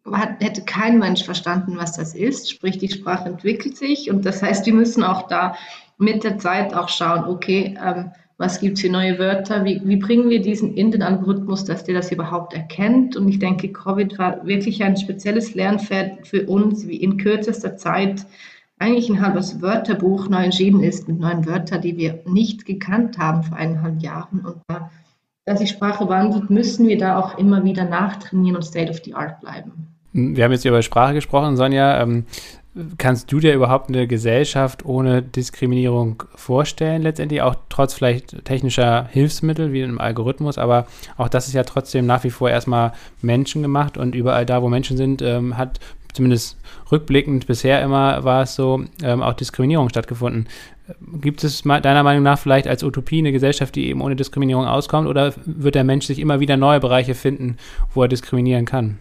hat, 0.06 0.39
hätte 0.39 0.62
kein 0.62 1.00
Mensch 1.00 1.24
verstanden, 1.24 1.77
was 1.77 1.94
das 1.94 2.13
ist. 2.13 2.51
Sprich, 2.51 2.77
die 2.77 2.89
Sprache 2.89 3.27
entwickelt 3.27 3.75
sich 3.75 4.12
und 4.12 4.24
das 4.24 4.44
heißt, 4.44 4.68
wir 4.68 4.74
müssen 4.74 5.03
auch 5.03 5.27
da 5.27 5.56
mit 5.98 6.24
der 6.24 6.38
Zeit 6.38 6.75
auch 6.75 6.88
schauen, 6.88 7.25
okay, 7.25 7.75
ähm, 7.84 8.12
was 8.38 8.60
gibt 8.60 8.77
es 8.77 8.82
für 8.82 8.89
neue 8.89 9.18
Wörter, 9.18 9.65
wie, 9.65 9.82
wie 9.84 9.98
bringen 9.98 10.29
wir 10.29 10.41
diesen 10.41 10.75
in 10.75 10.91
den 10.91 11.01
Algorithmus, 11.01 11.65
dass 11.65 11.84
der 11.84 11.96
das 11.96 12.12
überhaupt 12.12 12.53
erkennt. 12.53 13.18
Und 13.18 13.27
ich 13.27 13.39
denke, 13.39 13.68
Covid 13.70 14.18
war 14.20 14.46
wirklich 14.46 14.82
ein 14.84 14.96
spezielles 14.96 15.56
Lernpferd 15.56 16.25
für 16.25 16.46
uns, 16.46 16.88
wie 16.88 16.98
in 16.98 17.18
kürzester 17.18 17.75
Zeit 17.75 18.25
eigentlich 18.80 19.10
ein 19.10 19.22
halbes 19.22 19.62
Wörterbuch 19.62 20.30
neu 20.30 20.44
entschieden 20.46 20.82
ist 20.82 21.08
mit 21.08 21.20
neuen 21.20 21.46
Wörtern, 21.46 21.82
die 21.82 21.98
wir 21.98 22.22
nicht 22.26 22.66
gekannt 22.66 23.18
haben 23.18 23.44
vor 23.44 23.58
eineinhalb 23.58 24.02
Jahren. 24.02 24.40
Und 24.40 24.56
da, 24.68 24.90
da 25.46 25.58
sich 25.58 25.70
Sprache 25.70 26.08
wandelt, 26.08 26.50
müssen 26.50 26.88
wir 26.88 26.98
da 26.98 27.20
auch 27.20 27.38
immer 27.38 27.64
wieder 27.64 27.84
nachtrainieren 27.84 28.56
und 28.56 28.64
State 28.64 28.90
of 28.90 29.02
the 29.04 29.14
Art 29.14 29.42
bleiben. 29.42 29.88
Wir 30.14 30.44
haben 30.44 30.52
jetzt 30.52 30.66
über 30.66 30.82
Sprache 30.82 31.14
gesprochen, 31.14 31.56
Sonja. 31.56 32.02
Ähm, 32.02 32.26
kannst 32.98 33.32
du 33.32 33.40
dir 33.40 33.54
überhaupt 33.54 33.90
eine 33.90 34.08
Gesellschaft 34.08 34.86
ohne 34.86 35.22
Diskriminierung 35.22 36.24
vorstellen, 36.36 37.02
letztendlich 37.02 37.42
auch 37.42 37.56
trotz 37.68 37.94
vielleicht 37.94 38.46
technischer 38.46 39.08
Hilfsmittel 39.12 39.74
wie 39.74 39.84
einem 39.84 40.00
Algorithmus, 40.00 40.58
aber 40.58 40.86
auch 41.18 41.30
das 41.30 41.48
ist 41.48 41.54
ja 41.54 41.64
trotzdem 41.64 42.06
nach 42.06 42.24
wie 42.24 42.30
vor 42.30 42.50
erstmal 42.50 42.94
menschengemacht 43.22 43.98
und 43.98 44.16
überall 44.16 44.46
da, 44.46 44.62
wo 44.62 44.70
Menschen 44.70 44.98
sind, 44.98 45.22
ähm, 45.22 45.58
hat 45.58 45.80
zumindest 46.13 46.58
rückblickend 46.92 47.48
bisher 47.48 47.82
immer 47.82 48.24
war 48.24 48.44
es 48.44 48.56
so, 48.56 48.84
ähm, 49.04 49.22
auch 49.22 49.34
Diskriminierung 49.34 49.89
stattgefunden. 49.89 50.48
Gibt 51.22 51.44
es 51.44 51.62
deiner 51.62 52.04
Meinung 52.04 52.24
nach 52.24 52.39
vielleicht 52.39 52.68
als 52.68 52.84
Utopie 52.84 53.20
eine 53.20 53.32
Gesellschaft, 53.32 53.75
die 53.75 53.88
eben 53.88 54.01
ohne 54.01 54.16
Diskriminierung 54.16 54.66
auskommt, 54.66 55.08
oder 55.08 55.34
wird 55.46 55.75
der 55.75 55.84
Mensch 55.84 56.08
sich 56.08 56.20
immer 56.20 56.39
wieder 56.39 56.58
neue 56.58 56.80
Bereiche 56.80 57.13
finden, 57.13 57.58
wo 57.94 58.01
er 58.01 58.08
diskriminieren 58.08 58.66
kann? 58.66 58.98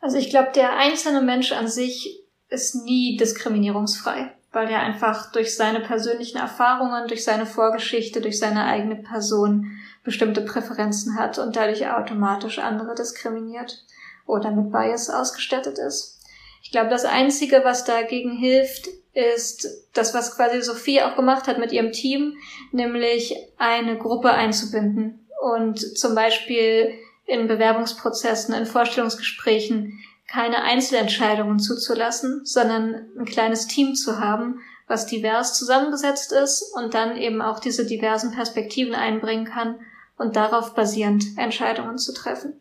Also 0.00 0.16
ich 0.16 0.30
glaube, 0.30 0.50
der 0.54 0.78
einzelne 0.78 1.20
Mensch 1.20 1.52
an 1.52 1.68
sich 1.68 2.24
ist 2.48 2.82
nie 2.84 3.18
diskriminierungsfrei, 3.18 4.32
weil 4.52 4.70
er 4.70 4.80
einfach 4.80 5.30
durch 5.32 5.54
seine 5.54 5.80
persönlichen 5.80 6.38
Erfahrungen, 6.38 7.08
durch 7.08 7.24
seine 7.24 7.44
Vorgeschichte, 7.44 8.22
durch 8.22 8.38
seine 8.38 8.64
eigene 8.64 8.96
Person 8.96 9.72
bestimmte 10.04 10.40
Präferenzen 10.40 11.18
hat 11.18 11.38
und 11.38 11.56
dadurch 11.56 11.86
automatisch 11.90 12.58
andere 12.58 12.94
diskriminiert 12.94 13.84
oder 14.26 14.50
mit 14.50 14.72
Bias 14.72 15.10
ausgestattet 15.10 15.78
ist. 15.78 16.17
Ich 16.62 16.70
glaube, 16.70 16.90
das 16.90 17.04
Einzige, 17.04 17.62
was 17.64 17.84
dagegen 17.84 18.36
hilft, 18.36 18.88
ist 19.14 19.66
das, 19.94 20.14
was 20.14 20.36
quasi 20.36 20.62
Sophie 20.62 21.02
auch 21.02 21.16
gemacht 21.16 21.48
hat 21.48 21.58
mit 21.58 21.72
ihrem 21.72 21.92
Team, 21.92 22.36
nämlich 22.72 23.34
eine 23.56 23.98
Gruppe 23.98 24.30
einzubinden 24.30 25.26
und 25.40 25.98
zum 25.98 26.14
Beispiel 26.14 26.94
in 27.26 27.48
Bewerbungsprozessen, 27.48 28.54
in 28.54 28.66
Vorstellungsgesprächen 28.66 29.98
keine 30.30 30.62
Einzelentscheidungen 30.62 31.58
zuzulassen, 31.58 32.44
sondern 32.44 33.06
ein 33.18 33.24
kleines 33.24 33.66
Team 33.66 33.94
zu 33.94 34.20
haben, 34.20 34.60
was 34.86 35.06
divers 35.06 35.58
zusammengesetzt 35.58 36.32
ist 36.32 36.72
und 36.74 36.94
dann 36.94 37.16
eben 37.16 37.42
auch 37.42 37.60
diese 37.60 37.86
diversen 37.86 38.32
Perspektiven 38.32 38.94
einbringen 38.94 39.46
kann 39.46 39.80
und 40.16 40.36
darauf 40.36 40.74
basierend 40.74 41.24
Entscheidungen 41.36 41.98
zu 41.98 42.12
treffen. 42.12 42.60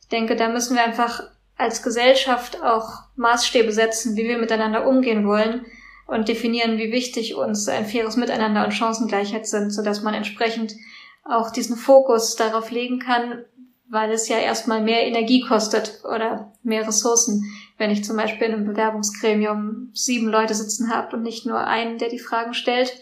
Ich 0.00 0.08
denke, 0.08 0.36
da 0.36 0.48
müssen 0.48 0.76
wir 0.76 0.84
einfach 0.84 1.24
als 1.56 1.82
Gesellschaft 1.82 2.62
auch 2.62 3.04
Maßstäbe 3.16 3.72
setzen, 3.72 4.16
wie 4.16 4.28
wir 4.28 4.38
miteinander 4.38 4.86
umgehen 4.86 5.26
wollen 5.26 5.64
und 6.06 6.28
definieren, 6.28 6.78
wie 6.78 6.92
wichtig 6.92 7.34
uns 7.34 7.68
ein 7.68 7.86
faires 7.86 8.16
Miteinander 8.16 8.64
und 8.64 8.72
Chancengleichheit 8.72 9.46
sind, 9.46 9.70
sodass 9.70 10.02
man 10.02 10.14
entsprechend 10.14 10.74
auch 11.24 11.50
diesen 11.50 11.76
Fokus 11.76 12.36
darauf 12.36 12.70
legen 12.70 13.00
kann, 13.00 13.44
weil 13.88 14.10
es 14.12 14.28
ja 14.28 14.38
erstmal 14.38 14.82
mehr 14.82 15.06
Energie 15.06 15.40
kostet 15.40 16.00
oder 16.04 16.52
mehr 16.62 16.86
Ressourcen, 16.86 17.44
wenn 17.78 17.90
ich 17.90 18.04
zum 18.04 18.16
Beispiel 18.16 18.48
in 18.48 18.54
einem 18.54 18.66
Bewerbungsgremium 18.66 19.90
sieben 19.94 20.28
Leute 20.28 20.54
sitzen 20.54 20.90
habe 20.90 21.16
und 21.16 21.22
nicht 21.22 21.46
nur 21.46 21.58
einen, 21.58 21.98
der 21.98 22.08
die 22.08 22.18
Fragen 22.18 22.54
stellt. 22.54 23.00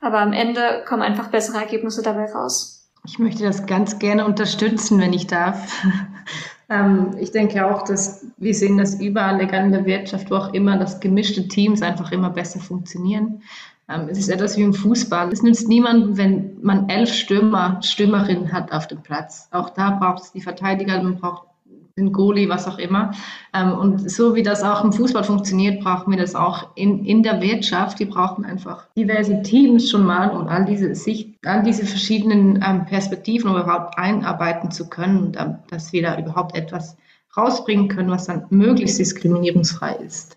Aber 0.00 0.20
am 0.20 0.32
Ende 0.32 0.84
kommen 0.88 1.02
einfach 1.02 1.28
bessere 1.28 1.58
Ergebnisse 1.58 2.02
dabei 2.02 2.32
raus. 2.32 2.88
Ich 3.06 3.18
möchte 3.18 3.44
das 3.44 3.66
ganz 3.66 3.98
gerne 3.98 4.24
unterstützen, 4.24 5.00
wenn 5.00 5.12
ich 5.12 5.26
darf. 5.26 5.84
Ähm, 6.70 7.16
ich 7.18 7.32
denke 7.32 7.66
auch, 7.66 7.82
dass 7.82 8.24
wir 8.38 8.54
sehen 8.54 8.78
das 8.78 9.00
überall, 9.00 9.40
egal 9.40 9.66
in 9.66 9.72
der 9.72 9.84
Wirtschaft, 9.84 10.30
wo 10.30 10.36
auch 10.36 10.54
immer, 10.54 10.78
dass 10.78 11.00
gemischte 11.00 11.48
Teams 11.48 11.82
einfach 11.82 12.12
immer 12.12 12.30
besser 12.30 12.60
funktionieren. 12.60 13.42
Ähm, 13.88 14.08
es 14.08 14.18
ist 14.18 14.28
etwas 14.28 14.56
wie 14.56 14.62
im 14.62 14.72
Fußball. 14.72 15.32
Es 15.32 15.42
nützt 15.42 15.68
niemandem, 15.68 16.16
wenn 16.16 16.62
man 16.62 16.88
elf 16.88 17.12
Stürmer, 17.12 17.80
Stürmerinnen 17.82 18.52
hat 18.52 18.72
auf 18.72 18.86
dem 18.86 19.02
Platz. 19.02 19.48
Auch 19.50 19.70
da 19.70 19.90
braucht 19.90 20.22
es 20.22 20.32
die 20.32 20.40
Verteidiger, 20.40 21.02
man 21.02 21.16
braucht 21.16 21.49
den 22.00 22.12
Goalie, 22.12 22.48
was 22.48 22.66
auch 22.66 22.78
immer. 22.78 23.12
Ähm, 23.54 23.72
und 23.72 24.10
so 24.10 24.34
wie 24.34 24.42
das 24.42 24.62
auch 24.62 24.84
im 24.84 24.92
Fußball 24.92 25.24
funktioniert, 25.24 25.82
brauchen 25.82 26.10
wir 26.10 26.18
das 26.18 26.34
auch 26.34 26.68
in, 26.74 27.04
in 27.04 27.22
der 27.22 27.40
Wirtschaft. 27.40 27.98
Die 28.00 28.04
brauchen 28.04 28.44
einfach 28.44 28.86
diverse 28.96 29.42
Teams 29.42 29.90
schon 29.90 30.04
mal, 30.04 30.30
um 30.30 30.48
all 30.48 30.64
diese 30.64 30.94
Sicht, 30.94 31.36
all 31.44 31.62
diese 31.62 31.86
verschiedenen 31.86 32.64
ähm, 32.66 32.84
Perspektiven 32.86 33.50
überhaupt 33.50 33.98
einarbeiten 33.98 34.70
zu 34.70 34.88
können, 34.88 35.36
dass 35.68 35.92
wir 35.92 36.02
da 36.02 36.18
überhaupt 36.18 36.56
etwas 36.56 36.96
rausbringen 37.36 37.88
können, 37.88 38.10
was 38.10 38.26
dann 38.26 38.46
möglichst 38.50 38.98
diskriminierungsfrei 38.98 39.94
ist. 39.96 40.36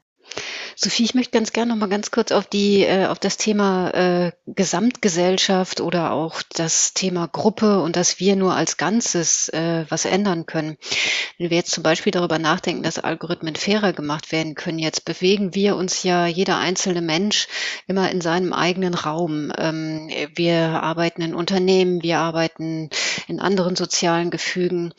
Sophie, 0.75 1.03
ich 1.03 1.13
möchte 1.13 1.31
ganz 1.31 1.53
gerne 1.53 1.71
noch 1.71 1.79
mal 1.79 1.89
ganz 1.89 2.09
kurz 2.09 2.31
auf 2.31 2.47
die 2.47 2.83
äh, 2.83 3.05
auf 3.05 3.19
das 3.19 3.37
Thema 3.37 3.89
äh, 3.91 4.31
Gesamtgesellschaft 4.47 5.81
oder 5.81 6.11
auch 6.11 6.41
das 6.55 6.93
Thema 6.93 7.27
Gruppe 7.27 7.81
und 7.81 7.95
dass 7.95 8.19
wir 8.19 8.35
nur 8.35 8.55
als 8.55 8.77
Ganzes 8.77 9.49
äh, 9.49 9.85
was 9.89 10.05
ändern 10.05 10.45
können. 10.45 10.77
Wenn 11.37 11.49
wir 11.49 11.57
jetzt 11.57 11.71
zum 11.71 11.83
Beispiel 11.83 12.11
darüber 12.11 12.39
nachdenken, 12.39 12.83
dass 12.83 12.99
Algorithmen 12.99 13.55
fairer 13.55 13.93
gemacht 13.93 14.31
werden 14.31 14.55
können, 14.55 14.79
jetzt 14.79 15.05
bewegen 15.05 15.53
wir 15.53 15.75
uns 15.75 16.03
ja 16.03 16.25
jeder 16.25 16.57
einzelne 16.57 17.01
Mensch 17.01 17.47
immer 17.87 18.09
in 18.11 18.21
seinem 18.21 18.53
eigenen 18.53 18.93
Raum. 18.93 19.51
Ähm, 19.57 20.09
wir 20.35 20.81
arbeiten 20.81 21.21
in 21.21 21.35
Unternehmen, 21.35 22.01
wir 22.01 22.19
arbeiten 22.19 22.89
in 23.27 23.39
anderen 23.39 23.75
sozialen 23.75 24.31
Gefügen. 24.31 24.93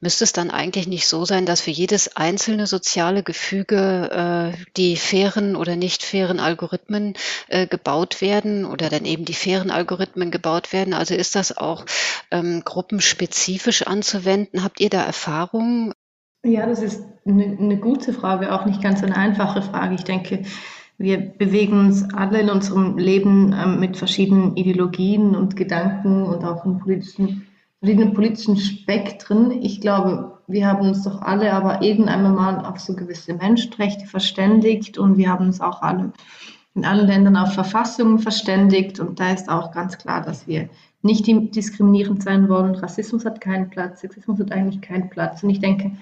Müsste 0.00 0.24
es 0.24 0.32
dann 0.32 0.50
eigentlich 0.50 0.86
nicht 0.86 1.06
so 1.06 1.24
sein, 1.24 1.46
dass 1.46 1.60
für 1.60 1.70
jedes 1.70 2.16
einzelne 2.16 2.66
soziale 2.66 3.22
Gefüge 3.22 4.54
äh, 4.54 4.66
die 4.76 4.96
fairen 5.16 5.56
oder 5.56 5.76
nicht 5.76 6.02
fairen 6.02 6.40
Algorithmen 6.40 7.14
äh, 7.48 7.66
gebaut 7.66 8.20
werden 8.20 8.66
oder 8.66 8.90
dann 8.90 9.06
eben 9.06 9.24
die 9.24 9.34
fairen 9.34 9.70
Algorithmen 9.70 10.30
gebaut 10.30 10.72
werden? 10.72 10.92
Also 10.92 11.14
ist 11.14 11.34
das 11.34 11.56
auch 11.56 11.86
ähm, 12.30 12.62
gruppenspezifisch 12.64 13.86
anzuwenden? 13.86 14.62
Habt 14.62 14.80
ihr 14.80 14.90
da 14.90 15.02
Erfahrungen? 15.02 15.94
Ja, 16.44 16.66
das 16.66 16.82
ist 16.82 17.02
eine, 17.24 17.56
eine 17.58 17.78
gute 17.78 18.12
Frage, 18.12 18.52
auch 18.52 18.66
nicht 18.66 18.82
ganz 18.82 19.02
eine 19.02 19.16
einfache 19.16 19.62
Frage. 19.62 19.94
Ich 19.94 20.04
denke, 20.04 20.42
wir 20.98 21.18
bewegen 21.18 21.80
uns 21.80 22.12
alle 22.12 22.40
in 22.40 22.50
unserem 22.50 22.98
Leben 22.98 23.54
ähm, 23.58 23.80
mit 23.80 23.96
verschiedenen 23.96 24.56
Ideologien 24.56 25.34
und 25.34 25.56
Gedanken 25.56 26.24
und 26.24 26.44
auch 26.44 26.64
in 26.66 26.78
politischen, 26.78 27.46
verschiedenen 27.80 28.12
politischen 28.12 28.58
Spektren. 28.58 29.50
Ich 29.62 29.80
glaube, 29.80 30.35
wir 30.48 30.66
haben 30.66 30.86
uns 30.86 31.02
doch 31.02 31.22
alle 31.22 31.52
aber 31.52 31.82
irgendwann 31.82 32.34
mal 32.34 32.64
auf 32.64 32.78
so 32.80 32.94
gewisse 32.94 33.34
Menschenrechte 33.34 34.06
verständigt 34.06 34.98
und 34.98 35.16
wir 35.16 35.30
haben 35.30 35.46
uns 35.46 35.60
auch 35.60 35.82
alle 35.82 36.12
in 36.74 36.84
allen 36.84 37.06
Ländern 37.06 37.36
auf 37.36 37.54
Verfassungen 37.54 38.18
verständigt 38.18 39.00
und 39.00 39.18
da 39.18 39.32
ist 39.32 39.48
auch 39.48 39.72
ganz 39.72 39.96
klar, 39.96 40.22
dass 40.22 40.46
wir 40.46 40.68
nicht 41.02 41.26
diskriminierend 41.26 42.22
sein 42.22 42.48
wollen. 42.48 42.74
Rassismus 42.74 43.24
hat 43.24 43.40
keinen 43.40 43.70
Platz, 43.70 44.00
Sexismus 44.00 44.38
hat 44.38 44.52
eigentlich 44.52 44.82
keinen 44.82 45.08
Platz 45.08 45.42
und 45.42 45.50
ich 45.50 45.60
denke, 45.60 45.92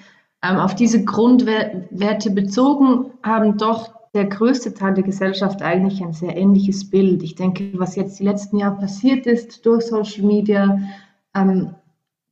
ähm, 0.43 0.57
auf 0.57 0.75
diese 0.75 1.05
Grundwerte 1.05 2.31
bezogen 2.31 3.13
haben 3.23 3.57
doch 3.57 3.95
der 4.15 4.27
größte 4.27 4.75
Teil 4.75 4.95
der 4.95 5.05
Gesellschaft 5.05 5.63
eigentlich 5.63 6.03
ein 6.03 6.13
sehr 6.13 6.37
ähnliches 6.37 6.89
Bild. 6.89 7.23
Ich 7.23 7.35
denke, 7.35 7.71
was 7.75 7.97
jetzt 7.97 8.19
die 8.19 8.25
letzten 8.25 8.59
Jahre 8.59 8.79
passiert 8.79 9.27
ist 9.27 9.65
durch 9.67 9.87
Social 9.87 10.25
Media, 10.25 10.79
ähm, 11.35 11.75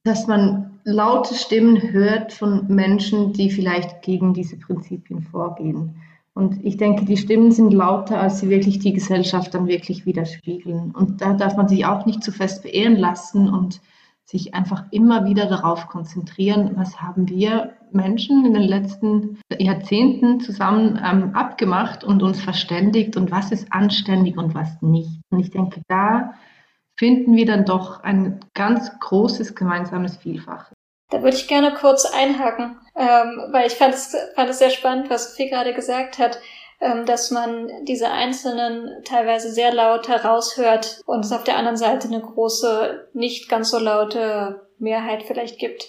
dass 0.05 0.27
man 0.27 0.72
laute 0.85 1.35
Stimmen 1.35 1.93
hört 1.93 2.33
von 2.33 2.67
Menschen, 2.69 3.33
die 3.33 3.51
vielleicht 3.51 4.03
gegen 4.03 4.35
diese 4.35 4.57
Prinzipien 4.57 5.23
vorgehen. 5.23 5.97
Und 6.35 6.65
ich 6.65 6.79
denke, 6.79 7.05
die 7.05 7.19
Stimmen 7.19 7.53
sind 7.53 7.73
lauter, 7.73 8.21
als 8.21 8.41
sie 8.41 8.49
wirklich 8.49 8.79
die 8.79 8.95
Gesellschaft 8.95 9.53
dann 9.55 9.67
wirklich 9.67 10.07
widerspiegeln. 10.07 10.93
Und 10.93 11.21
da 11.21 11.35
darf 11.35 11.57
man 11.57 11.69
sich 11.69 11.85
auch 11.85 12.07
nicht 12.07 12.25
zu 12.25 12.33
fest 12.33 12.63
beehren 12.63 12.97
lassen 12.97 13.51
und 13.51 13.81
sich 14.25 14.55
einfach 14.55 14.85
immer 14.91 15.27
wieder 15.27 15.47
darauf 15.47 15.89
konzentrieren, 15.89 16.73
was 16.77 17.03
haben 17.03 17.29
wir 17.29 17.75
Menschen 17.91 18.47
in 18.47 18.55
den 18.55 18.63
letzten 18.63 19.39
Jahrzehnten 19.59 20.41
zusammen 20.41 20.99
ähm, 21.05 21.35
abgemacht 21.35 22.03
und 22.03 22.23
uns 22.23 22.41
verständigt 22.41 23.17
und 23.17 23.31
was 23.31 23.53
ist 23.53 23.71
anständig 23.73 24.39
und 24.39 24.55
was 24.55 24.81
nicht. 24.81 25.21
Und 25.29 25.41
ich 25.41 25.51
denke, 25.51 25.83
da 25.89 26.33
finden 27.03 27.35
wir 27.35 27.47
dann 27.47 27.65
doch 27.65 28.05
ein 28.05 28.39
ganz 28.55 28.89
großes 29.01 29.57
gemeinsames 29.57 30.19
Vielfaches. 30.19 30.73
Da 31.11 31.21
würde 31.21 31.37
ich 31.37 31.49
gerne 31.49 31.75
kurz 31.75 32.05
einhaken, 32.05 32.79
ähm, 32.95 33.49
weil 33.51 33.67
ich 33.67 33.73
fand 33.73 33.93
es, 33.93 34.17
fand 34.37 34.49
es 34.49 34.61
sehr 34.61 34.71
spannend, 34.71 35.11
was 35.11 35.31
Sophie 35.31 35.51
gerade 35.51 35.75
gesagt 35.75 36.21
hat, 36.21 36.39
ähm, 36.81 37.05
dass 37.05 37.33
man 37.33 37.69
diese 37.89 38.09
einzelnen 38.09 39.03
teilweise 39.05 39.51
sehr 39.51 39.75
laut 39.75 40.07
heraushört 40.07 41.01
und 41.05 41.25
es 41.25 41.33
auf 41.33 41.43
der 41.43 41.57
anderen 41.57 41.77
Seite 41.77 42.07
eine 42.07 42.21
große, 42.21 43.09
nicht 43.15 43.49
ganz 43.49 43.73
so 43.73 43.81
laute 43.81 44.69
Mehrheit 44.79 45.25
vielleicht 45.25 45.59
gibt. 45.59 45.89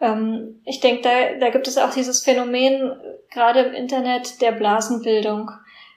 Ähm, 0.00 0.62
ich 0.64 0.80
denke, 0.80 1.02
da, 1.02 1.38
da 1.40 1.50
gibt 1.50 1.68
es 1.68 1.76
auch 1.76 1.92
dieses 1.92 2.24
Phänomen, 2.24 2.90
gerade 3.30 3.60
im 3.60 3.74
Internet, 3.74 4.40
der 4.40 4.52
Blasenbildung. 4.52 5.50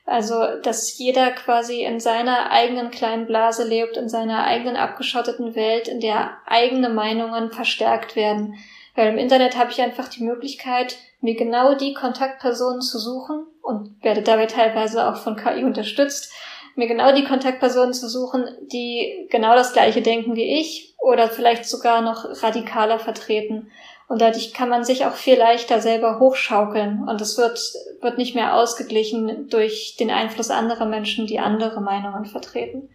Also, 0.08 0.42
dass 0.64 0.98
jeder 0.98 1.32
quasi 1.32 1.84
in 1.84 2.00
seiner 2.00 2.50
eigenen 2.50 2.92
kleinen 2.92 3.28
Blase 3.28 3.68
lebt, 3.68 3.98
in 3.98 4.08
seiner 4.08 4.46
eigenen 4.46 4.78
abgeschotteten 4.78 5.54
Welt, 5.54 5.90
in 5.90 6.00
der 6.00 6.38
eigene 6.46 6.88
Meinungen 6.88 7.52
verstärkt 7.52 8.16
werden. 8.16 8.56
Weil 8.96 9.10
im 9.10 9.18
Internet 9.18 9.58
habe 9.58 9.70
ich 9.70 9.82
einfach 9.82 10.08
die 10.08 10.24
Möglichkeit, 10.24 10.98
mir 11.20 11.36
genau 11.36 11.76
die 11.76 11.94
Kontaktpersonen 11.94 12.82
zu 12.82 13.00
suchen 13.00 13.48
und 13.62 14.02
werde 14.02 14.22
dabei 14.22 14.46
teilweise 14.46 15.10
auch 15.10 15.18
von 15.18 15.36
KI 15.36 15.66
unterstützt, 15.66 16.32
mir 16.76 16.88
genau 16.88 17.14
die 17.14 17.26
Kontaktpersonen 17.26 17.94
zu 17.94 18.08
suchen, 18.08 18.48
die 18.72 19.28
genau 19.30 19.56
das 19.56 19.74
gleiche 19.74 20.02
denken 20.02 20.38
wie 20.38 20.58
ich 20.60 20.96
oder 21.00 21.28
vielleicht 21.28 21.66
sogar 21.66 22.02
noch 22.02 22.44
radikaler 22.44 23.00
vertreten. 23.00 23.72
Und 24.08 24.22
dadurch 24.22 24.54
kann 24.54 24.70
man 24.70 24.86
sich 24.86 25.06
auch 25.06 25.16
viel 25.16 25.38
leichter 25.38 25.82
selber 25.82 26.20
hochschaukeln. 26.20 27.08
Und 27.08 27.20
es 27.20 27.38
wird, 27.38 27.60
wird 28.02 28.18
nicht 28.18 28.36
mehr 28.36 28.56
ausgeglichen 28.56 29.50
durch 29.50 29.98
den 30.00 30.10
Einfluss 30.10 30.50
anderer 30.50 30.86
Menschen, 30.86 31.28
die 31.28 31.40
andere 31.40 31.82
Meinungen 31.82 32.26
vertreten. 32.26 32.90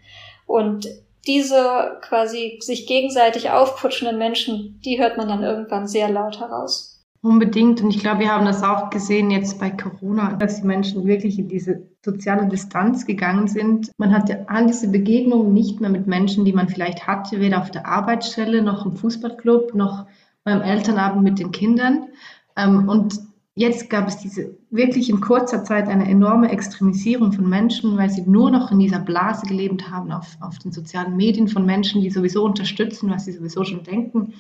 Und 0.47 0.89
diese 1.27 1.99
quasi 2.01 2.59
sich 2.61 2.87
gegenseitig 2.87 3.51
aufputschenden 3.51 4.19
Menschen, 4.19 4.81
die 4.85 4.99
hört 4.99 5.19
man 5.19 5.29
dann 5.29 5.43
irgendwann 5.43 5.87
sehr 5.87 6.11
laut 6.11 6.41
heraus. 6.41 6.93
Unbedingt. 7.21 7.81
Und 7.83 7.91
ich 7.91 8.01
glaube, 8.01 8.21
wir 8.21 8.33
haben 8.33 8.47
das 8.47 8.65
auch 8.65 8.91
gesehen 8.91 9.31
jetzt 9.31 9.61
bei 9.61 9.71
Corona, 9.71 10.33
dass 10.33 10.61
die 10.61 10.67
Menschen 10.67 11.07
wirklich 11.07 11.39
in 11.39 11.47
diese 11.47 11.87
soziale 12.05 12.49
Distanz 12.49 13.07
gegangen 13.07 13.47
sind. 13.47 13.93
Man 13.97 14.13
hatte 14.13 14.47
all 14.49 14.67
diese 14.67 14.89
Begegnungen 14.89 15.53
nicht 15.53 15.81
mehr 15.81 15.91
mit 15.91 16.09
Menschen, 16.09 16.45
die 16.45 16.53
man 16.53 16.69
vielleicht 16.69 17.07
hatte, 17.07 17.39
weder 17.39 17.61
auf 17.61 17.71
der 17.71 17.87
Arbeitsstelle 17.87 18.61
noch 18.61 18.85
im 18.85 18.97
Fußballclub 18.97 19.75
noch 19.75 20.07
beim 20.45 20.63
Elternabend 20.63 21.23
mit 21.23 21.39
den 21.39 21.53
Kindern. 21.53 22.09
Ähm, 22.57 22.89
und 22.89 23.21
jetzt 23.55 23.91
gab 23.91 24.09
es 24.09 24.19
diese 24.19 24.57
wirklich 24.71 25.11
in 25.11 25.21
kurzer 25.21 25.65
Zeit 25.65 25.89
eine 25.89 26.09
enorme 26.09 26.51
Extremisierung 26.51 27.33
von 27.33 27.49
Menschen, 27.49 27.97
weil 27.97 28.11
sie 28.11 28.23
nur 28.23 28.51
noch 28.51 28.71
in 28.71 28.79
dieser 28.79 29.01
Blase 29.01 29.47
gelebt 29.47 29.91
haben 29.91 30.11
auf, 30.13 30.37
auf 30.41 30.59
den 30.59 30.73
sozialen 30.73 31.17
Medien 31.17 31.49
von 31.49 31.67
Menschen, 31.67 32.03
die 32.03 32.11
sowieso 32.11 32.45
unterstützen, 32.45 33.11
was 33.11 33.27
sie 33.27 33.33
sowieso 33.33 33.65
schon 33.65 33.85
denken. 33.85 34.35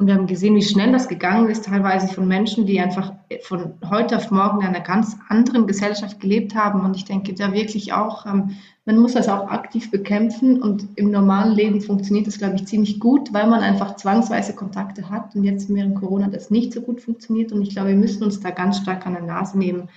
Und 0.00 0.06
wir 0.06 0.14
haben 0.14 0.26
gesehen, 0.26 0.56
wie 0.56 0.62
schnell 0.62 0.92
das 0.92 1.08
gegangen 1.08 1.50
ist, 1.50 1.66
teilweise 1.66 2.08
von 2.08 2.26
Menschen, 2.26 2.64
die 2.64 2.80
einfach 2.80 3.12
von 3.42 3.74
heute 3.90 4.16
auf 4.16 4.30
morgen 4.30 4.62
in 4.62 4.68
einer 4.68 4.80
ganz 4.80 5.18
anderen 5.28 5.66
Gesellschaft 5.66 6.20
gelebt 6.20 6.54
haben. 6.54 6.80
Und 6.80 6.96
ich 6.96 7.04
denke 7.04 7.34
da 7.34 7.52
wirklich 7.52 7.92
auch, 7.92 8.24
ähm, 8.24 8.56
man 8.86 8.96
muss 8.96 9.12
das 9.12 9.28
auch 9.28 9.50
aktiv 9.50 9.90
bekämpfen. 9.90 10.62
Und 10.62 10.88
im 10.94 11.10
normalen 11.10 11.52
Leben 11.54 11.82
funktioniert 11.82 12.26
das, 12.26 12.38
glaube 12.38 12.56
ich, 12.56 12.64
ziemlich 12.64 12.98
gut, 12.98 13.34
weil 13.34 13.46
man 13.46 13.60
einfach 13.60 13.96
zwangsweise 13.96 14.54
Kontakte 14.54 15.10
hat. 15.10 15.36
Und 15.36 15.44
jetzt 15.44 15.68
während 15.68 15.96
Corona 15.96 16.28
das 16.28 16.50
nicht 16.50 16.72
so 16.72 16.80
gut 16.80 17.02
funktioniert. 17.02 17.52
Und 17.52 17.60
ich 17.60 17.68
glaube, 17.68 17.90
wir 17.90 17.96
müssen 17.96 18.24
uns 18.24 18.40
da 18.40 18.52
ganz 18.52 18.78
stark 18.78 19.06
an 19.06 19.12
der 19.12 19.24
Nase 19.24 19.58
nehmen, 19.58 19.90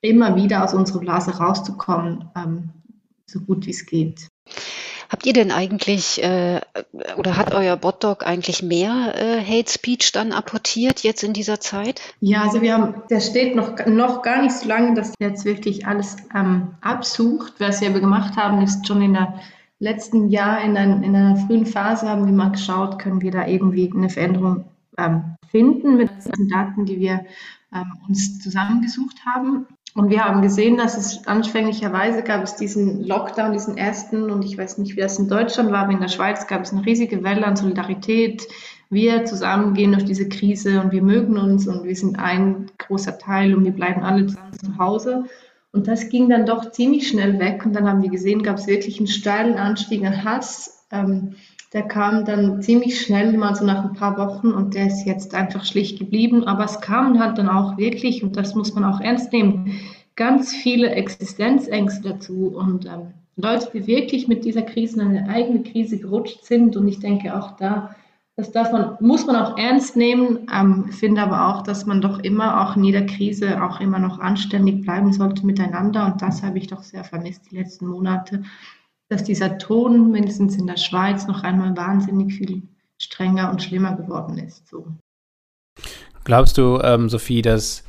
immer 0.00 0.36
wieder 0.36 0.64
aus 0.64 0.72
unserer 0.72 1.00
Blase 1.00 1.36
rauszukommen, 1.36 2.30
ähm, 2.34 2.70
so 3.26 3.40
gut 3.40 3.66
wie 3.66 3.72
es 3.72 3.84
geht. 3.84 4.26
Habt 5.14 5.26
ihr 5.26 5.32
denn 5.32 5.52
eigentlich 5.52 6.20
äh, 6.24 6.60
oder 7.16 7.36
hat 7.36 7.54
euer 7.54 7.76
Botdog 7.76 8.26
eigentlich 8.26 8.64
mehr 8.64 9.14
äh, 9.14 9.44
Hate 9.44 9.70
Speech 9.70 10.10
dann 10.10 10.32
apportiert 10.32 11.04
jetzt 11.04 11.22
in 11.22 11.32
dieser 11.32 11.60
Zeit? 11.60 12.00
Ja, 12.18 12.42
also 12.42 12.62
wir 12.62 12.74
haben, 12.74 12.94
der 13.08 13.20
steht 13.20 13.54
noch, 13.54 13.86
noch 13.86 14.22
gar 14.22 14.42
nicht 14.42 14.56
so 14.56 14.66
lange, 14.66 14.94
dass 14.94 15.14
jetzt 15.20 15.44
wirklich 15.44 15.86
alles 15.86 16.16
ähm, 16.34 16.74
absucht. 16.80 17.52
Was 17.60 17.80
wir 17.80 17.90
gemacht 17.90 18.36
haben, 18.36 18.60
ist 18.60 18.88
schon 18.88 19.02
in 19.02 19.12
der 19.12 19.34
letzten 19.78 20.30
Jahr, 20.30 20.60
in, 20.64 20.76
ein, 20.76 21.04
in 21.04 21.14
einer 21.14 21.36
frühen 21.36 21.66
Phase, 21.66 22.08
haben 22.08 22.26
wir 22.26 22.32
mal 22.32 22.50
geschaut, 22.50 22.98
können 22.98 23.22
wir 23.22 23.30
da 23.30 23.46
irgendwie 23.46 23.92
eine 23.94 24.10
Veränderung 24.10 24.64
ähm, 24.98 25.36
finden 25.48 25.96
mit 25.96 26.10
den 26.36 26.48
Daten, 26.48 26.86
die 26.86 26.98
wir 26.98 27.24
ähm, 27.72 27.92
uns 28.08 28.40
zusammengesucht 28.40 29.24
haben. 29.24 29.68
Und 29.96 30.10
wir 30.10 30.24
haben 30.24 30.42
gesehen, 30.42 30.76
dass 30.76 30.96
es 30.96 31.24
anfänglicherweise 31.28 32.24
gab 32.24 32.42
es 32.42 32.56
diesen 32.56 33.04
Lockdown, 33.04 33.52
diesen 33.52 33.76
ersten, 33.76 34.28
und 34.28 34.44
ich 34.44 34.58
weiß 34.58 34.78
nicht, 34.78 34.96
wie 34.96 35.00
das 35.00 35.20
in 35.20 35.28
Deutschland 35.28 35.70
war, 35.70 35.84
aber 35.84 35.92
in 35.92 36.00
der 36.00 36.08
Schweiz 36.08 36.48
gab 36.48 36.62
es 36.62 36.72
eine 36.72 36.84
riesige 36.84 37.22
Welle 37.22 37.46
an 37.46 37.54
Solidarität. 37.54 38.48
Wir 38.90 39.24
zusammen 39.24 39.74
gehen 39.74 39.92
durch 39.92 40.04
diese 40.04 40.28
Krise 40.28 40.80
und 40.80 40.90
wir 40.90 41.02
mögen 41.02 41.38
uns 41.38 41.68
und 41.68 41.84
wir 41.84 41.94
sind 41.94 42.18
ein 42.18 42.72
großer 42.78 43.18
Teil 43.18 43.54
und 43.54 43.64
wir 43.64 43.72
bleiben 43.72 44.02
alle 44.02 44.26
zusammen 44.26 44.58
zu 44.58 44.78
Hause. 44.78 45.24
Und 45.70 45.86
das 45.86 46.08
ging 46.08 46.28
dann 46.28 46.44
doch 46.44 46.72
ziemlich 46.72 47.08
schnell 47.08 47.38
weg. 47.38 47.64
Und 47.64 47.74
dann 47.74 47.88
haben 47.88 48.02
wir 48.02 48.10
gesehen, 48.10 48.42
gab 48.42 48.58
es 48.58 48.66
wirklich 48.66 48.98
einen 48.98 49.06
steilen 49.06 49.58
Anstieg 49.58 50.04
an 50.04 50.24
Hass. 50.24 50.86
Ähm, 50.90 51.36
der 51.74 51.82
kam 51.82 52.24
dann 52.24 52.62
ziemlich 52.62 53.00
schnell, 53.00 53.36
mal 53.36 53.54
so 53.54 53.64
nach 53.64 53.84
ein 53.84 53.92
paar 53.92 54.16
Wochen, 54.16 54.52
und 54.52 54.74
der 54.74 54.86
ist 54.86 55.04
jetzt 55.04 55.34
einfach 55.34 55.64
schlicht 55.64 55.98
geblieben. 55.98 56.44
Aber 56.44 56.64
es 56.64 56.80
kamen 56.80 57.20
halt 57.20 57.36
dann 57.36 57.48
auch 57.50 57.76
wirklich, 57.76 58.22
und 58.22 58.36
das 58.36 58.54
muss 58.54 58.74
man 58.74 58.84
auch 58.84 59.00
ernst 59.00 59.32
nehmen, 59.32 59.72
ganz 60.16 60.54
viele 60.54 60.90
Existenzängste 60.90 62.10
dazu 62.10 62.54
und 62.56 62.86
ähm, 62.86 63.12
Leute, 63.36 63.68
die 63.74 63.86
wirklich 63.88 64.28
mit 64.28 64.44
dieser 64.44 64.62
Krise 64.62 65.02
in 65.02 65.08
eine 65.08 65.28
eigene 65.28 65.64
Krise 65.64 65.98
gerutscht 65.98 66.44
sind. 66.44 66.76
Und 66.76 66.86
ich 66.86 67.00
denke, 67.00 67.36
auch 67.36 67.56
da 67.56 67.96
Das 68.36 68.50
davon 68.50 68.96
muss 69.00 69.26
man 69.26 69.36
auch 69.36 69.56
ernst 69.58 69.96
nehmen, 69.96 70.48
ähm, 70.52 70.90
finde 70.90 71.22
aber 71.22 71.48
auch, 71.48 71.62
dass 71.62 71.86
man 71.86 72.00
doch 72.00 72.18
immer 72.20 72.60
auch 72.62 72.76
in 72.76 72.84
jeder 72.84 73.02
Krise 73.02 73.62
auch 73.62 73.80
immer 73.80 74.00
noch 74.00 74.18
anständig 74.18 74.82
bleiben 74.82 75.12
sollte 75.12 75.46
miteinander. 75.46 76.06
Und 76.06 76.20
das 76.20 76.42
habe 76.42 76.58
ich 76.58 76.66
doch 76.66 76.82
sehr 76.82 77.04
vermisst 77.04 77.50
die 77.50 77.56
letzten 77.56 77.86
Monate, 77.86 78.42
dass 79.08 79.24
dieser 79.24 79.58
Ton 79.58 80.10
mindestens 80.10 80.56
in 80.56 80.66
der 80.66 80.76
Schweiz 80.76 81.26
noch 81.26 81.42
einmal 81.42 81.76
wahnsinnig 81.76 82.34
viel 82.34 82.62
strenger 82.98 83.50
und 83.50 83.62
schlimmer 83.62 83.96
geworden 83.96 84.38
ist. 84.38 84.66
So. 84.66 84.86
Glaubst 86.24 86.56
du, 86.56 86.80
ähm, 86.82 87.08
Sophie, 87.08 87.42
dass 87.42 87.84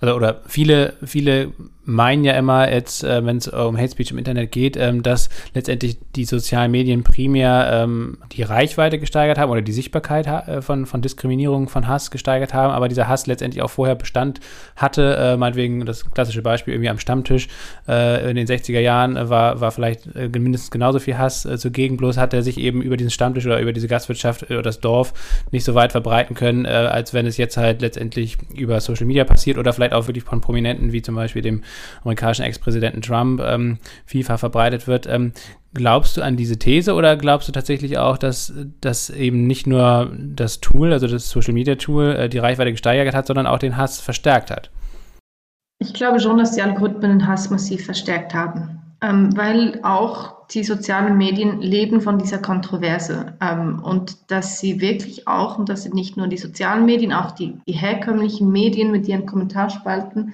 also 0.00 0.14
oder 0.14 0.42
viele, 0.46 0.96
viele 1.04 1.52
meinen 1.84 2.24
ja 2.24 2.32
immer 2.32 2.70
jetzt, 2.70 3.04
äh, 3.04 3.24
wenn 3.24 3.36
es 3.36 3.48
um 3.48 3.76
Hate 3.76 3.90
Speech 3.90 4.10
im 4.10 4.18
Internet 4.18 4.52
geht, 4.52 4.76
ähm, 4.76 5.02
dass 5.02 5.28
letztendlich 5.52 5.98
die 6.16 6.24
sozialen 6.24 6.70
Medien 6.70 7.02
primär 7.02 7.70
ähm, 7.72 8.18
die 8.32 8.42
Reichweite 8.42 8.98
gesteigert 8.98 9.38
haben 9.38 9.50
oder 9.50 9.62
die 9.62 9.72
Sichtbarkeit 9.72 10.26
äh, 10.26 10.62
von, 10.62 10.86
von 10.86 11.02
Diskriminierung, 11.02 11.68
von 11.68 11.86
Hass 11.86 12.10
gesteigert 12.10 12.54
haben, 12.54 12.72
aber 12.72 12.88
dieser 12.88 13.08
Hass 13.08 13.26
letztendlich 13.26 13.62
auch 13.62 13.70
vorher 13.70 13.94
Bestand 13.94 14.40
hatte, 14.76 15.16
äh, 15.16 15.36
meinetwegen 15.36 15.84
das 15.84 16.10
klassische 16.10 16.42
Beispiel 16.42 16.74
irgendwie 16.74 16.88
am 16.88 16.98
Stammtisch 16.98 17.48
äh, 17.88 18.30
in 18.30 18.36
den 18.36 18.46
60er 18.46 18.80
Jahren 18.80 19.28
war, 19.28 19.60
war 19.60 19.70
vielleicht 19.70 20.06
äh, 20.14 20.28
mindestens 20.28 20.70
genauso 20.70 20.98
viel 20.98 21.18
Hass 21.18 21.44
äh, 21.44 21.58
zugegen, 21.58 21.96
bloß 21.96 22.16
hat 22.16 22.32
er 22.32 22.42
sich 22.42 22.58
eben 22.58 22.82
über 22.82 22.96
diesen 22.96 23.10
Stammtisch 23.10 23.46
oder 23.46 23.60
über 23.60 23.72
diese 23.72 23.88
Gastwirtschaft 23.88 24.44
oder 24.50 24.62
das 24.62 24.80
Dorf 24.80 25.12
nicht 25.50 25.64
so 25.64 25.74
weit 25.74 25.92
verbreiten 25.92 26.34
können, 26.34 26.66
als 26.66 27.14
wenn 27.14 27.26
es 27.26 27.36
jetzt 27.36 27.56
halt 27.56 27.82
letztendlich 27.82 28.38
über 28.54 28.80
Social 28.80 29.06
Media 29.06 29.24
passiert 29.24 29.58
oder 29.58 29.72
vielleicht 29.72 29.92
auch 29.92 30.06
wirklich 30.06 30.24
von 30.24 30.40
Prominenten 30.40 30.92
wie 30.92 31.02
zum 31.02 31.14
Beispiel 31.14 31.42
dem 31.42 31.62
amerikanischen 32.02 32.44
Ex-Präsidenten 32.44 33.02
Trump 33.02 33.40
ähm, 33.40 33.78
vielfach 34.06 34.38
verbreitet 34.38 34.86
wird. 34.86 35.06
Ähm, 35.06 35.32
glaubst 35.74 36.16
du 36.16 36.22
an 36.22 36.36
diese 36.36 36.58
These 36.58 36.94
oder 36.94 37.16
glaubst 37.16 37.48
du 37.48 37.52
tatsächlich 37.52 37.98
auch, 37.98 38.16
dass, 38.16 38.52
dass 38.80 39.10
eben 39.10 39.46
nicht 39.46 39.66
nur 39.66 40.10
das 40.16 40.60
Tool, 40.60 40.92
also 40.92 41.06
das 41.06 41.28
Social-Media-Tool, 41.28 42.16
äh, 42.16 42.28
die 42.28 42.38
Reichweite 42.38 42.70
gesteigert 42.70 43.14
hat, 43.14 43.26
sondern 43.26 43.46
auch 43.46 43.58
den 43.58 43.76
Hass 43.76 44.00
verstärkt 44.00 44.50
hat? 44.50 44.70
Ich 45.80 45.92
glaube 45.92 46.20
schon, 46.20 46.38
dass 46.38 46.52
die 46.52 46.62
Algorithmen 46.62 47.18
den 47.18 47.26
Hass 47.26 47.50
massiv 47.50 47.84
verstärkt 47.84 48.32
haben, 48.32 48.80
ähm, 49.02 49.36
weil 49.36 49.80
auch 49.82 50.46
die 50.48 50.62
sozialen 50.62 51.18
Medien 51.18 51.60
leben 51.60 52.00
von 52.00 52.18
dieser 52.18 52.38
Kontroverse 52.38 53.34
ähm, 53.40 53.82
und 53.82 54.30
dass 54.30 54.60
sie 54.60 54.80
wirklich 54.80 55.26
auch, 55.26 55.58
und 55.58 55.68
das 55.68 55.82
sind 55.82 55.94
nicht 55.94 56.16
nur 56.16 56.28
die 56.28 56.36
sozialen 56.36 56.86
Medien, 56.86 57.12
auch 57.12 57.32
die, 57.32 57.58
die 57.66 57.72
herkömmlichen 57.72 58.50
Medien 58.50 58.92
mit 58.92 59.08
ihren 59.08 59.26
Kommentarspalten, 59.26 60.32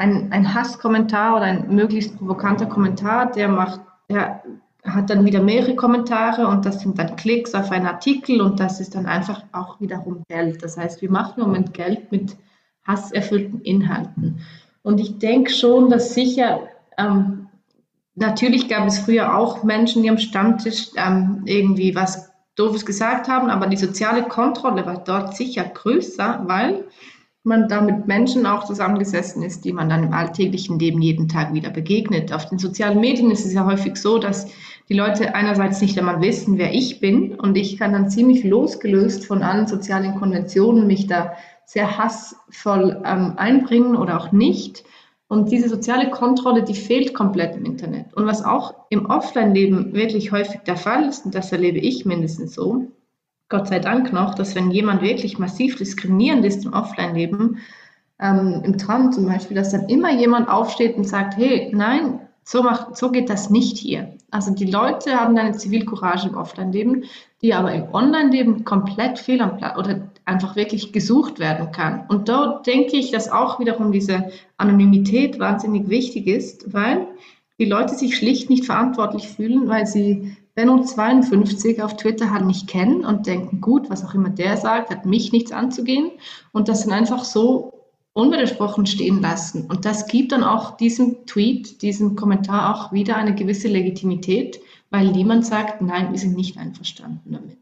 ein, 0.00 0.32
ein 0.32 0.54
Hasskommentar 0.54 1.36
oder 1.36 1.44
ein 1.44 1.74
möglichst 1.74 2.16
provokanter 2.16 2.64
Kommentar, 2.64 3.30
der 3.32 3.48
macht, 3.48 3.80
der 4.08 4.42
hat 4.82 5.10
dann 5.10 5.26
wieder 5.26 5.42
mehrere 5.42 5.76
Kommentare 5.76 6.48
und 6.48 6.64
das 6.64 6.80
sind 6.80 6.98
dann 6.98 7.16
Klicks 7.16 7.54
auf 7.54 7.70
einen 7.70 7.86
Artikel 7.86 8.40
und 8.40 8.58
das 8.58 8.80
ist 8.80 8.94
dann 8.94 9.04
einfach 9.04 9.44
auch 9.52 9.78
wiederum 9.78 10.22
Geld. 10.26 10.62
Das 10.62 10.78
heißt, 10.78 11.02
wir 11.02 11.10
machen 11.10 11.34
im 11.36 11.48
Moment 11.48 11.74
Geld 11.74 12.10
mit 12.10 12.34
hasserfüllten 12.86 13.60
Inhalten. 13.60 14.40
Und 14.82 15.00
ich 15.00 15.18
denke 15.18 15.50
schon, 15.50 15.90
dass 15.90 16.14
sicher, 16.14 16.60
ähm, 16.96 17.48
natürlich 18.14 18.68
gab 18.68 18.88
es 18.88 19.00
früher 19.00 19.36
auch 19.36 19.64
Menschen, 19.64 20.02
die 20.02 20.08
am 20.08 20.16
Stammtisch 20.16 20.92
ähm, 20.96 21.42
irgendwie 21.44 21.94
was 21.94 22.32
Doofes 22.56 22.86
gesagt 22.86 23.28
haben, 23.28 23.50
aber 23.50 23.66
die 23.66 23.76
soziale 23.76 24.22
Kontrolle 24.22 24.86
war 24.86 25.04
dort 25.04 25.36
sicher 25.36 25.64
größer, 25.64 26.44
weil 26.46 26.84
man 27.42 27.68
da 27.68 27.80
mit 27.80 28.06
Menschen 28.06 28.44
auch 28.44 28.64
zusammengesessen 28.64 29.42
ist, 29.42 29.64
die 29.64 29.72
man 29.72 29.88
dann 29.88 30.04
im 30.04 30.12
alltäglichen 30.12 30.78
Leben 30.78 31.00
jeden 31.00 31.28
Tag 31.28 31.54
wieder 31.54 31.70
begegnet. 31.70 32.32
Auf 32.32 32.46
den 32.46 32.58
sozialen 32.58 33.00
Medien 33.00 33.30
ist 33.30 33.46
es 33.46 33.54
ja 33.54 33.64
häufig 33.64 33.96
so, 33.96 34.18
dass 34.18 34.48
die 34.88 34.94
Leute 34.94 35.34
einerseits 35.34 35.80
nicht 35.80 35.98
einmal 35.98 36.20
wissen, 36.20 36.58
wer 36.58 36.74
ich 36.74 37.00
bin 37.00 37.34
und 37.34 37.56
ich 37.56 37.78
kann 37.78 37.92
dann 37.92 38.10
ziemlich 38.10 38.44
losgelöst 38.44 39.24
von 39.24 39.42
allen 39.42 39.66
sozialen 39.66 40.16
Konventionen 40.16 40.86
mich 40.86 41.06
da 41.06 41.32
sehr 41.64 41.96
hassvoll 41.96 43.00
ähm, 43.04 43.34
einbringen 43.36 43.96
oder 43.96 44.20
auch 44.20 44.32
nicht. 44.32 44.84
Und 45.28 45.52
diese 45.52 45.68
soziale 45.68 46.10
Kontrolle, 46.10 46.64
die 46.64 46.74
fehlt 46.74 47.14
komplett 47.14 47.54
im 47.54 47.64
Internet. 47.64 48.12
Und 48.14 48.26
was 48.26 48.44
auch 48.44 48.74
im 48.90 49.06
Offline-Leben 49.06 49.94
wirklich 49.94 50.32
häufig 50.32 50.62
der 50.66 50.76
Fall 50.76 51.08
ist, 51.08 51.24
und 51.24 51.36
das 51.36 51.52
erlebe 51.52 51.78
ich 51.78 52.04
mindestens 52.04 52.54
so, 52.54 52.88
Gott 53.50 53.68
sei 53.68 53.80
Dank 53.80 54.12
noch, 54.12 54.34
dass 54.34 54.54
wenn 54.54 54.70
jemand 54.70 55.02
wirklich 55.02 55.38
massiv 55.38 55.76
diskriminierend 55.76 56.44
ist 56.44 56.64
im 56.64 56.72
Offline-Leben, 56.72 57.58
ähm, 58.20 58.62
im 58.64 58.78
Tram 58.78 59.12
zum 59.12 59.26
Beispiel, 59.26 59.56
dass 59.56 59.72
dann 59.72 59.88
immer 59.88 60.12
jemand 60.12 60.48
aufsteht 60.48 60.96
und 60.96 61.04
sagt, 61.04 61.36
hey, 61.36 61.70
nein, 61.74 62.20
so, 62.44 62.62
macht, 62.62 62.96
so 62.96 63.10
geht 63.10 63.28
das 63.28 63.50
nicht 63.50 63.76
hier. 63.76 64.16
Also 64.30 64.54
die 64.54 64.70
Leute 64.70 65.18
haben 65.18 65.36
eine 65.36 65.56
Zivilcourage 65.56 66.28
im 66.28 66.36
Offline-Leben, 66.36 67.04
die 67.42 67.52
aber 67.52 67.72
im 67.72 67.92
Online-Leben 67.92 68.64
komplett 68.64 69.18
fehl 69.18 69.42
am 69.42 69.56
Platz 69.56 69.76
oder 69.76 70.08
einfach 70.24 70.54
wirklich 70.54 70.92
gesucht 70.92 71.40
werden 71.40 71.72
kann. 71.72 72.04
Und 72.08 72.28
da 72.28 72.62
denke 72.64 72.96
ich, 72.96 73.10
dass 73.10 73.32
auch 73.32 73.58
wiederum 73.58 73.90
diese 73.90 74.30
Anonymität 74.58 75.40
wahnsinnig 75.40 75.88
wichtig 75.88 76.28
ist, 76.28 76.72
weil 76.72 77.08
die 77.58 77.64
Leute 77.64 77.94
sich 77.94 78.16
schlicht 78.16 78.48
nicht 78.48 78.64
verantwortlich 78.64 79.28
fühlen, 79.28 79.68
weil 79.68 79.86
sie 79.86 80.36
Benno 80.54 80.82
52 80.82 81.82
auf 81.82 81.96
Twitter 81.96 82.30
halt 82.30 82.44
nicht 82.44 82.68
kennen 82.68 83.04
und 83.04 83.26
denken, 83.26 83.60
gut, 83.60 83.88
was 83.90 84.04
auch 84.04 84.14
immer 84.14 84.30
der 84.30 84.56
sagt, 84.56 84.90
hat 84.90 85.06
mich 85.06 85.32
nichts 85.32 85.52
anzugehen 85.52 86.10
und 86.52 86.68
das 86.68 86.84
dann 86.84 86.92
einfach 86.92 87.24
so 87.24 87.80
unwidersprochen 88.12 88.86
stehen 88.86 89.22
lassen. 89.22 89.66
Und 89.70 89.84
das 89.84 90.06
gibt 90.06 90.32
dann 90.32 90.42
auch 90.42 90.76
diesem 90.76 91.26
Tweet, 91.26 91.82
diesem 91.82 92.16
Kommentar 92.16 92.74
auch 92.74 92.92
wieder 92.92 93.16
eine 93.16 93.34
gewisse 93.34 93.68
Legitimität, 93.68 94.60
weil 94.90 95.08
niemand 95.08 95.46
sagt, 95.46 95.80
nein, 95.80 96.10
wir 96.10 96.18
sind 96.18 96.36
nicht 96.36 96.58
einverstanden 96.58 97.32
damit. 97.32 97.58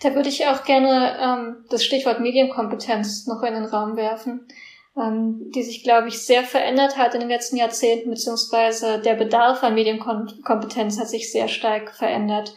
Da 0.00 0.14
würde 0.14 0.28
ich 0.28 0.46
auch 0.46 0.64
gerne 0.64 1.16
ähm, 1.20 1.56
das 1.70 1.84
Stichwort 1.84 2.20
Medienkompetenz 2.20 3.26
noch 3.26 3.42
in 3.42 3.54
den 3.54 3.64
Raum 3.64 3.96
werfen 3.96 4.46
ähm, 4.96 5.50
die 5.50 5.62
sich, 5.62 5.82
glaube 5.82 6.08
ich, 6.08 6.24
sehr 6.24 6.44
verändert 6.44 6.96
hat 6.96 7.14
in 7.14 7.20
den 7.20 7.28
letzten 7.28 7.56
Jahrzehnten, 7.56 8.10
beziehungsweise 8.10 9.00
der 9.00 9.14
Bedarf 9.14 9.62
an 9.62 9.74
Medienkompetenz 9.74 10.98
hat 10.98 11.08
sich 11.08 11.32
sehr 11.32 11.48
stark 11.48 11.94
verändert. 11.94 12.54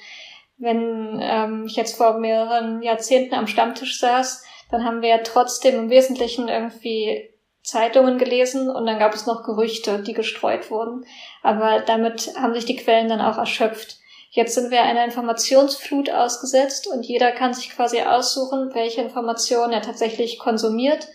Wenn 0.58 1.20
ähm, 1.22 1.66
ich 1.68 1.76
jetzt 1.76 1.98
vor 1.98 2.20
mehreren 2.20 2.82
Jahrzehnten 2.82 3.36
am 3.36 3.48
Stammtisch 3.48 4.00
saß, 4.00 4.44
dann 4.72 4.84
haben 4.84 5.02
wir 5.02 5.10
ja 5.10 5.20
trotzdem 5.20 5.76
im 5.76 5.90
Wesentlichen 5.90 6.48
irgendwie 6.48 7.30
Zeitungen 7.64 8.18
gelesen 8.18 8.70
und 8.70 8.86
dann 8.86 9.00
gab 9.00 9.14
es 9.14 9.26
noch 9.26 9.44
Gerüchte, 9.44 10.00
die 10.00 10.14
gestreut 10.14 10.72
wurden. 10.72 11.06
Aber 11.44 11.82
damit 11.82 12.34
haben 12.40 12.54
sich 12.54 12.66
die 12.66 12.78
Quellen 12.78 13.10
dann 13.10 13.22
auch 13.22 13.38
erschöpft. 13.38 13.98
Jetzt 14.30 14.56
sind 14.56 14.72
wir 14.72 14.84
einer 14.84 15.06
Informationsflut 15.06 16.10
ausgesetzt 16.10 16.88
und 16.88 17.04
jeder 17.04 17.32
kann 17.32 17.54
sich 17.54 17.72
quasi 17.72 18.02
aussuchen, 18.02 18.74
welche 18.74 19.02
Informationen 19.02 19.74
er 19.74 19.82
tatsächlich 19.82 20.38
konsumiert 20.38 21.08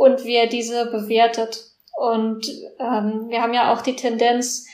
und 0.00 0.24
wie 0.24 0.36
er 0.36 0.46
diese 0.46 0.86
bewertet. 0.86 1.62
Und 1.94 2.48
ähm, 2.78 3.26
wir 3.28 3.42
haben 3.42 3.52
ja 3.52 3.70
auch 3.70 3.82
die 3.82 3.96
Tendenz, 3.96 4.66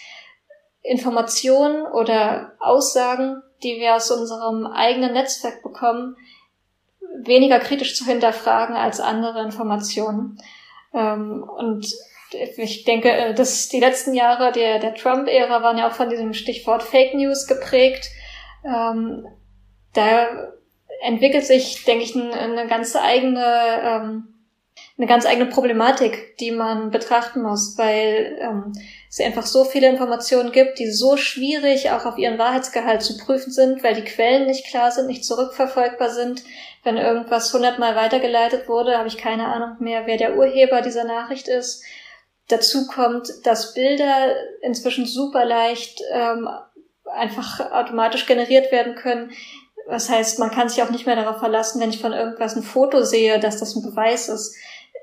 Informationen 0.82 1.84
oder 1.84 2.52
Aussagen, 2.60 3.42
die 3.64 3.80
wir 3.80 3.96
aus 3.96 4.08
unserem 4.12 4.66
eigenen 4.66 5.14
Netzwerk 5.14 5.64
bekommen, 5.64 6.16
weniger 7.24 7.58
kritisch 7.58 7.96
zu 7.96 8.04
hinterfragen 8.04 8.76
als 8.76 9.00
andere 9.00 9.42
Informationen. 9.42 10.38
Ähm, 10.94 11.42
und 11.42 11.92
ich 12.60 12.84
denke, 12.84 13.10
äh, 13.10 13.34
dass 13.34 13.68
die 13.68 13.80
letzten 13.80 14.14
Jahre 14.14 14.52
der, 14.52 14.78
der 14.78 14.94
Trump-Ära 14.94 15.60
waren 15.60 15.78
ja 15.78 15.88
auch 15.88 15.94
von 15.94 16.08
diesem 16.08 16.34
Stichwort 16.34 16.84
Fake 16.84 17.14
News 17.14 17.48
geprägt. 17.48 18.10
Ähm, 18.64 19.26
da 19.92 20.28
entwickelt 21.02 21.46
sich, 21.46 21.84
denke 21.84 22.04
ich, 22.04 22.14
eine, 22.14 22.32
eine 22.32 22.68
ganz 22.68 22.94
eigene 22.94 23.80
ähm, 23.82 24.32
eine 24.98 25.06
ganz 25.06 25.26
eigene 25.26 25.46
Problematik, 25.46 26.36
die 26.38 26.50
man 26.50 26.90
betrachten 26.90 27.42
muss, 27.42 27.76
weil 27.76 28.38
ähm, 28.40 28.72
es 29.10 29.20
einfach 29.20 29.44
so 29.44 29.64
viele 29.64 29.88
Informationen 29.88 30.52
gibt, 30.52 30.78
die 30.78 30.90
so 30.90 31.18
schwierig 31.18 31.90
auch 31.90 32.06
auf 32.06 32.16
ihren 32.16 32.38
Wahrheitsgehalt 32.38 33.02
zu 33.02 33.18
prüfen 33.18 33.52
sind, 33.52 33.84
weil 33.84 33.94
die 33.94 34.04
Quellen 34.04 34.46
nicht 34.46 34.66
klar 34.66 34.90
sind, 34.90 35.06
nicht 35.06 35.24
zurückverfolgbar 35.24 36.08
sind. 36.08 36.44
Wenn 36.82 36.96
irgendwas 36.96 37.52
hundertmal 37.52 37.94
weitergeleitet 37.94 38.68
wurde, 38.68 38.96
habe 38.96 39.08
ich 39.08 39.18
keine 39.18 39.46
Ahnung 39.46 39.76
mehr, 39.80 40.06
wer 40.06 40.16
der 40.16 40.38
Urheber 40.38 40.80
dieser 40.80 41.04
Nachricht 41.04 41.48
ist. 41.48 41.84
Dazu 42.48 42.86
kommt, 42.86 43.28
dass 43.44 43.74
Bilder 43.74 44.34
inzwischen 44.62 45.04
super 45.04 45.44
leicht 45.44 46.00
ähm, 46.10 46.48
einfach 47.04 47.70
automatisch 47.70 48.24
generiert 48.24 48.72
werden 48.72 48.94
können. 48.94 49.32
Was 49.88 50.08
heißt, 50.08 50.38
man 50.38 50.50
kann 50.50 50.70
sich 50.70 50.82
auch 50.82 50.90
nicht 50.90 51.06
mehr 51.06 51.16
darauf 51.16 51.38
verlassen, 51.38 51.80
wenn 51.82 51.90
ich 51.90 52.00
von 52.00 52.12
irgendwas 52.12 52.56
ein 52.56 52.62
Foto 52.62 53.02
sehe, 53.02 53.38
dass 53.38 53.58
das 53.58 53.76
ein 53.76 53.82
Beweis 53.82 54.30
ist 54.30 54.56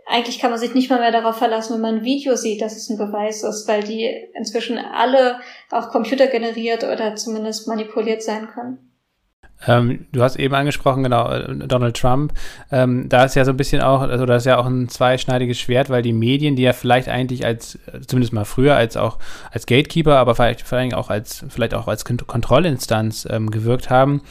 eigentlich 0.06 0.40
kann 0.40 0.52
man 0.52 0.60
sich 0.60 0.74
nicht 0.74 0.90
mal 0.90 1.00
mehr 1.00 1.12
darauf 1.12 1.38
verlassen, 1.38 1.76
wenn 1.76 1.82
man 1.82 1.96
ein 1.96 2.04
Video 2.04 2.36
sieht, 2.36 2.62
dass 2.62 2.76
es 2.76 2.90
ein 2.90 2.98
Beweis 2.98 3.44
ist, 3.44 3.68
weil 3.68 3.84
die 3.84 4.10
inzwischen 4.34 4.78
alle 4.78 5.40
auch 5.72 5.90
computergeneriert 5.90 6.84
oder 6.84 7.16
zumindest 7.16 7.68
manipuliert 7.68 8.22
sein 8.22 8.48
können. 8.48 8.93
Ähm, 9.68 10.06
du 10.12 10.22
hast 10.22 10.36
eben 10.38 10.54
angesprochen, 10.54 11.04
genau, 11.04 11.30
äh, 11.30 11.56
Donald 11.68 11.98
Trump. 11.98 12.34
Ähm, 12.72 13.10
da 13.10 13.24
ist 13.24 13.36
ja 13.36 13.46
so 13.46 13.52
ein 13.52 13.58
bisschen 13.58 13.82
auch, 13.82 14.02
also 14.02 14.26
das 14.26 14.44
ist 14.44 14.46
ja 14.46 14.58
auch 14.58 14.66
ein 14.66 14.90
zweischneidiges 14.90 15.60
Schwert, 15.60 15.90
weil 15.90 16.02
die 16.02 16.14
Medien, 16.14 16.56
die 16.56 16.64
ja 16.64 16.74
vielleicht 16.74 17.10
eigentlich 17.10 17.46
als, 17.46 17.80
zumindest 18.08 18.34
mal 18.34 18.46
früher, 18.46 18.76
als 18.76 18.98
auch 18.98 19.20
als 19.52 19.66
Gatekeeper, 19.66 20.18
aber 20.18 20.36
vielleicht, 20.36 20.62
vor 20.62 20.78
allem 20.78 20.94
auch 20.94 21.10
als, 21.10 21.46
vielleicht 21.50 21.74
auch 21.74 21.88
als 21.88 22.06
Kontrollinstanz 22.06 23.28
ähm, 23.30 23.52
gewirkt 23.52 23.90
haben, 23.90 24.22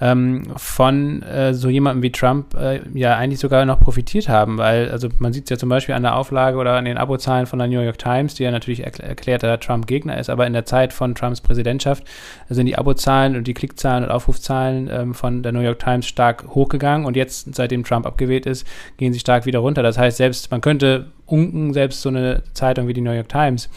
ähm, 0.00 0.44
von 0.56 1.22
äh, 1.22 1.54
so 1.54 1.68
jemandem 1.68 2.02
wie 2.02 2.12
Trump 2.12 2.54
äh, 2.54 2.80
ja 2.94 3.16
eigentlich 3.16 3.40
sogar 3.40 3.64
noch 3.66 3.80
profitiert 3.80 4.28
haben, 4.28 4.58
weil, 4.58 4.90
also 4.90 5.08
man 5.18 5.32
sieht 5.32 5.44
es 5.44 5.50
ja 5.50 5.58
zum 5.58 5.68
Beispiel 5.68 5.94
an 5.94 6.02
der 6.02 6.16
Auflage 6.16 6.56
oder 6.56 6.74
an 6.74 6.86
den 6.86 6.96
Abozahlen 6.96 7.46
von 7.46 7.58
der 7.58 7.68
New 7.68 7.80
York 7.80 7.98
Times, 7.98 8.34
die 8.34 8.44
ja 8.44 8.50
natürlich 8.50 8.84
erkl 8.84 9.02
erklärter 9.02 9.58
Trump-Gegner 9.60 10.18
ist, 10.18 10.30
aber 10.30 10.46
in 10.46 10.52
der 10.52 10.64
Zeit 10.64 10.92
von 10.92 11.14
Trumps 11.14 11.40
Präsidentschaft 11.40 12.04
sind 12.48 12.66
die 12.66 12.76
Abozahlen 12.76 13.36
und 13.36 13.46
die 13.46 13.54
Klickzahlen 13.54 14.04
und 14.04 14.10
Aufrufzahlen 14.10 14.79
ähm, 14.88 15.14
von 15.14 15.42
der 15.42 15.52
New 15.52 15.60
York 15.60 15.78
Times 15.78 16.06
stark 16.06 16.46
hochgegangen 16.54 17.06
und 17.06 17.16
jetzt, 17.16 17.54
seitdem 17.54 17.84
Trump 17.84 18.06
abgewählt 18.06 18.46
ist, 18.46 18.66
gehen 18.96 19.12
sie 19.12 19.18
stark 19.18 19.46
wieder 19.46 19.58
runter. 19.58 19.82
Das 19.82 19.98
heißt, 19.98 20.16
selbst 20.16 20.50
man 20.50 20.60
könnte 20.60 21.06
unken, 21.26 21.72
selbst 21.72 22.02
so 22.02 22.08
eine 22.08 22.42
Zeitung 22.54 22.88
wie 22.88 22.92
die 22.92 23.00
New 23.00 23.12
York 23.12 23.28
Times 23.28 23.68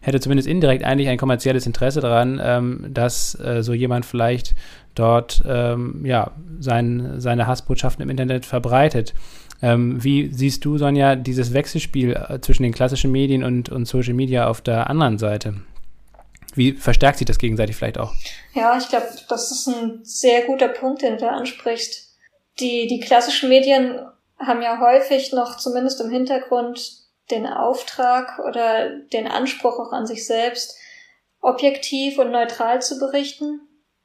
hätte 0.00 0.20
zumindest 0.20 0.48
indirekt 0.48 0.84
eigentlich 0.84 1.08
ein 1.08 1.18
kommerzielles 1.18 1.66
Interesse 1.66 2.00
daran, 2.00 2.40
ähm, 2.42 2.86
dass 2.88 3.38
äh, 3.38 3.62
so 3.62 3.74
jemand 3.74 4.06
vielleicht 4.06 4.54
dort 4.94 5.42
ähm, 5.46 6.04
ja, 6.04 6.32
sein, 6.58 7.20
seine 7.20 7.46
Hassbotschaften 7.46 8.02
im 8.02 8.10
Internet 8.10 8.46
verbreitet. 8.46 9.14
Ähm, 9.62 10.02
wie 10.02 10.32
siehst 10.32 10.64
du, 10.64 10.78
Sonja, 10.78 11.16
dieses 11.16 11.52
Wechselspiel 11.52 12.12
äh, 12.12 12.40
zwischen 12.40 12.62
den 12.62 12.72
klassischen 12.72 13.12
Medien 13.12 13.44
und, 13.44 13.68
und 13.68 13.86
Social 13.86 14.14
Media 14.14 14.48
auf 14.48 14.62
der 14.62 14.88
anderen 14.88 15.18
Seite? 15.18 15.54
Wie 16.56 16.72
verstärkt 16.72 17.18
sich 17.18 17.26
das 17.26 17.38
gegenseitig 17.38 17.76
vielleicht 17.76 17.98
auch? 17.98 18.12
Ja, 18.54 18.76
ich 18.76 18.88
glaube, 18.88 19.06
das 19.28 19.50
ist 19.50 19.66
ein 19.68 20.00
sehr 20.02 20.42
guter 20.42 20.68
Punkt, 20.68 21.02
den 21.02 21.18
du 21.18 21.28
ansprichst. 21.28 22.16
Die, 22.58 22.86
die 22.86 23.00
klassischen 23.00 23.48
Medien 23.48 24.00
haben 24.38 24.62
ja 24.62 24.80
häufig 24.80 25.32
noch 25.32 25.56
zumindest 25.56 26.00
im 26.00 26.10
Hintergrund 26.10 27.00
den 27.30 27.46
Auftrag 27.46 28.40
oder 28.40 28.90
den 28.90 29.28
Anspruch 29.28 29.78
auch 29.78 29.92
an 29.92 30.06
sich 30.06 30.26
selbst, 30.26 30.76
objektiv 31.40 32.18
und 32.18 32.30
neutral 32.30 32.82
zu 32.82 32.98
berichten. 32.98 33.60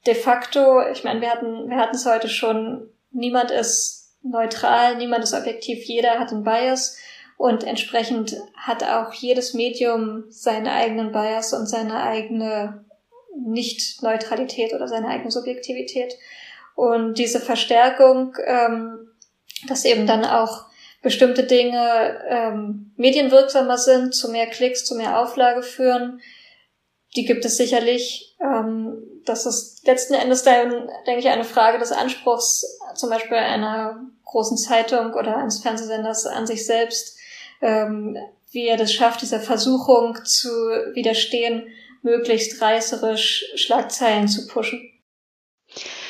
De 0.06 0.16
facto, 0.16 0.82
ich 0.92 1.04
meine, 1.04 1.22
wir 1.22 1.32
hatten, 1.32 1.70
wir 1.70 1.78
hatten 1.78 1.96
es 1.96 2.06
heute 2.06 2.30
schon, 2.30 2.90
niemand 3.12 3.52
ist 3.52 4.16
neutral, 4.22 4.98
niemand 4.98 5.24
ist 5.24 5.34
objektiv, 5.34 5.84
jeder 5.86 6.20
hat 6.20 6.32
einen 6.32 6.44
Bias. 6.44 6.98
Und 7.38 7.64
entsprechend 7.64 8.38
hat 8.56 8.84
auch 8.84 9.14
jedes 9.14 9.54
Medium 9.54 10.26
seinen 10.30 10.68
eigenen 10.68 11.12
Bias 11.12 11.54
und 11.54 11.68
seine 11.68 12.02
eigene 12.02 12.86
Nicht-Neutralität 13.38 14.74
oder 14.74 14.88
seine 14.88 15.10
eigene 15.10 15.32
Subjektivität. 15.32 16.14
Und 16.76 17.18
diese 17.18 17.40
Verstärkung, 17.40 18.36
ähm, 18.46 19.10
dass 19.68 19.86
eben 19.86 20.08
dann 20.08 20.26
auch 20.26 20.66
bestimmte 21.02 21.44
Dinge 21.44 22.20
ähm, 22.28 22.92
medienwirksamer 22.98 23.78
sind, 23.78 24.16
zu 24.16 24.32
mehr 24.32 24.48
Klicks, 24.48 24.86
zu 24.86 24.96
mehr 24.96 25.20
Auflage 25.20 25.62
führen, 25.62 26.22
die 27.16 27.26
gibt 27.26 27.46
es 27.46 27.58
sicherlich. 27.58 28.36
Ähm, 28.42 29.04
das 29.26 29.46
ist 29.46 29.86
letzten 29.86 30.14
Endes 30.16 30.44
dann, 30.44 30.90
denke 31.08 31.20
ich, 31.20 31.28
eine 31.28 31.44
Frage 31.44 31.80
des 31.80 31.92
Anspruchs, 31.92 32.80
zum 32.96 33.10
Beispiel 33.10 33.38
einer 33.38 34.02
großen 34.26 34.58
Zeitung 34.58 35.14
oder 35.14 35.38
eines 35.38 35.62
Fernsehsenders 35.62 36.26
an 36.26 36.48
sich 36.48 36.66
selbst, 36.66 37.18
ähm, 37.62 38.18
wie 38.52 38.68
er 38.68 38.78
das 38.78 38.94
schafft, 38.94 39.22
dieser 39.22 39.40
Versuchung 39.40 40.18
zu 40.24 40.50
widerstehen, 40.94 41.68
möglichst 42.02 42.62
reißerisch 42.62 43.46
Schlagzeilen 43.56 44.28
zu 44.28 44.48
pushen. 44.48 44.92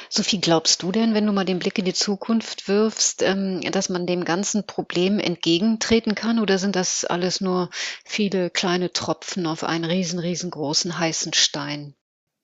Sophie, 0.09 0.39
glaubst 0.39 0.83
du 0.83 0.91
denn, 0.91 1.13
wenn 1.13 1.25
du 1.25 1.33
mal 1.33 1.45
den 1.45 1.59
Blick 1.59 1.77
in 1.79 1.85
die 1.85 1.93
Zukunft 1.93 2.67
wirfst, 2.67 3.21
ähm, 3.23 3.61
dass 3.71 3.89
man 3.89 4.05
dem 4.05 4.23
ganzen 4.23 4.65
Problem 4.65 5.19
entgegentreten 5.19 6.15
kann? 6.15 6.39
Oder 6.39 6.57
sind 6.57 6.75
das 6.75 7.05
alles 7.05 7.41
nur 7.41 7.69
viele 8.03 8.49
kleine 8.49 8.93
Tropfen 8.93 9.47
auf 9.47 9.63
einen 9.63 9.85
riesen, 9.85 10.19
riesengroßen 10.19 10.99
heißen 10.99 11.33
Stein? 11.33 11.95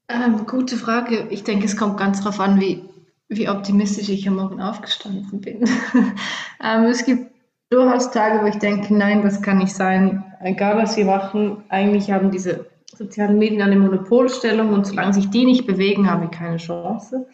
Ähm, 0.10 0.46
gute 0.48 0.76
Frage. 0.78 1.28
Ich 1.30 1.44
denke, 1.44 1.66
es 1.66 1.78
kommt 1.78 1.98
ganz 1.98 2.20
darauf 2.20 2.40
an, 2.40 2.60
wie, 2.60 2.84
wie 3.30 3.48
optimistisch 3.48 4.10
ich 4.10 4.28
am 4.28 4.36
Morgen 4.36 4.62
aufgestanden 4.62 5.40
bin. 5.40 5.64
ähm, 6.64 6.86
es 6.86 7.06
gibt 7.06 7.31
durchaus 7.72 8.12
Tage, 8.12 8.44
wo 8.44 8.48
ich 8.48 8.60
denke, 8.60 8.94
nein, 8.94 9.24
das 9.24 9.42
kann 9.42 9.58
nicht 9.58 9.74
sein. 9.74 10.24
Egal, 10.42 10.78
was 10.78 10.96
wir 10.98 11.06
machen, 11.06 11.64
eigentlich 11.70 12.12
haben 12.12 12.30
diese 12.30 12.66
sozialen 12.86 13.40
Medien 13.40 13.62
eine 13.62 13.78
Monopolstellung 13.78 14.74
und 14.74 14.86
solange 14.86 15.14
sich 15.14 15.30
die 15.30 15.46
nicht 15.46 15.66
bewegen, 15.66 16.12
haben 16.12 16.22
wir 16.22 16.30
keine 16.30 16.58
Chance. 16.58 17.26